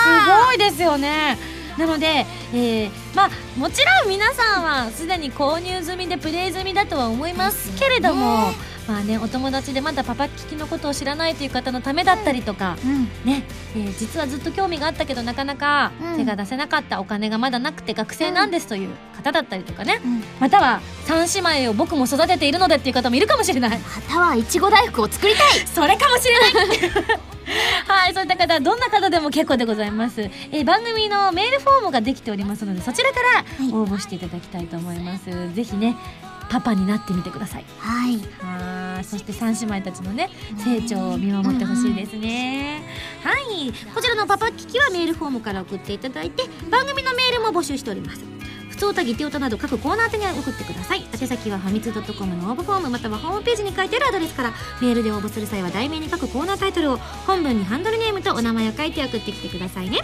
[0.47, 8.53] ごいですよねなので、えー、まあもちろん皆さんはすでに購入済みでプレイ済みだとは思いますけれども、
[8.89, 13.43] まあね、お友達でまだパパ聞きのことを知らないという方のためだったりとか、うん、ね
[13.75, 26.75] えー、実はずっと興味があったけどなかなか手が出せなかったお金がまだなくて学生なんですという方だったりとかね、うん、または三姉妹を僕も育てているのでっていう方もいるかもしれないまたはいちご大福を作りたいそれかもしれな
[27.21, 27.36] い
[27.87, 30.21] はい、そういった方、どんな方でも結構でございます。
[30.23, 33.21] えー、番組のメールフォームができておりますので、そちらか
[33.71, 35.31] ら応募していただきたいと思います。
[35.31, 35.97] はい、ぜひね、
[36.49, 37.65] パパになってみてください。
[37.79, 38.19] はい。
[38.41, 42.83] はそして三姉妹たちのね、成長を見守ってほしいですね。
[43.23, 48.36] はい、こちらのパパ聞きはメールフォームから送っていただいて、番組のメールも募集しております。
[48.77, 51.07] 普通歌ギテオタなど各コーナー宛に送ってください。
[51.19, 54.53] 宛先はファミツー .com の応募フォームまたはホームページに書いてあるアドレスから。
[54.83, 60.01] メールで応募する際は題名に書くコーナータイトルを本文にハンドルネームとお名前を書いて送ってきてくださいね。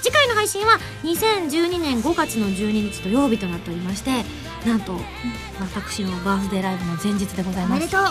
[0.00, 4.10] 次回の配信は2012年5月の12日土曜日となっておりまして
[4.66, 4.98] なんと
[5.60, 7.72] 私のバースデーライブの前日でございます。
[7.72, 8.04] おめでとう。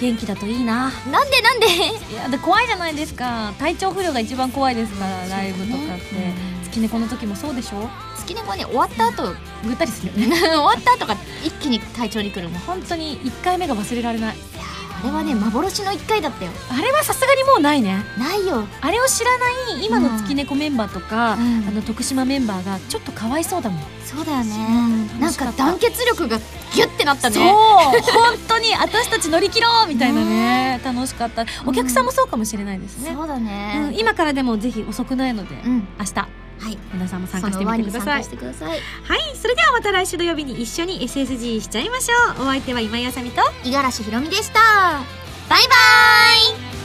[0.00, 0.90] 元気だといいな。
[1.10, 1.66] なんでなんで？
[2.12, 3.52] いやで怖いじゃないですか。
[3.58, 6.04] 体調不良が一番怖いですからライブとかって、
[6.80, 7.88] ね、月猫の時もそうでしょ？
[8.18, 10.36] 月猫はね終わった後ぐったりするよね。
[10.40, 12.58] 終わった後が一気に体調にくるの。
[12.60, 14.36] 本当に1回目が忘れられない。
[15.02, 16.50] あれはね幻の1回だったよ。
[16.70, 18.04] あれはさすがにもうないね。
[18.18, 18.64] ないよ。
[18.80, 23.82] あれを知らない今の月猫メンバーとか、うん、あの徳島メンバーがちょっとかわいそうだもん。
[24.04, 24.54] そうだよね、
[25.14, 27.34] うん、なんか団結力がギュッてなったね。
[27.34, 30.80] そう本当に私たち乗り切ろうみたいなね。
[30.84, 31.44] 楽しかった。
[31.66, 35.56] お客さんもそうかもしれないですね、そうだね、今からでもぜひ遅くないので、
[35.98, 38.24] 明日はい、皆さんも参加してみてください。
[38.68, 38.80] はい
[39.36, 42.42] それではまた来週土曜日に一緒に SSG しちゃいましょう。
[42.42, 44.60] お相手は今井あさみと五十嵐ひろみでした。
[45.48, 45.74] バイバ
[46.80, 46.83] イ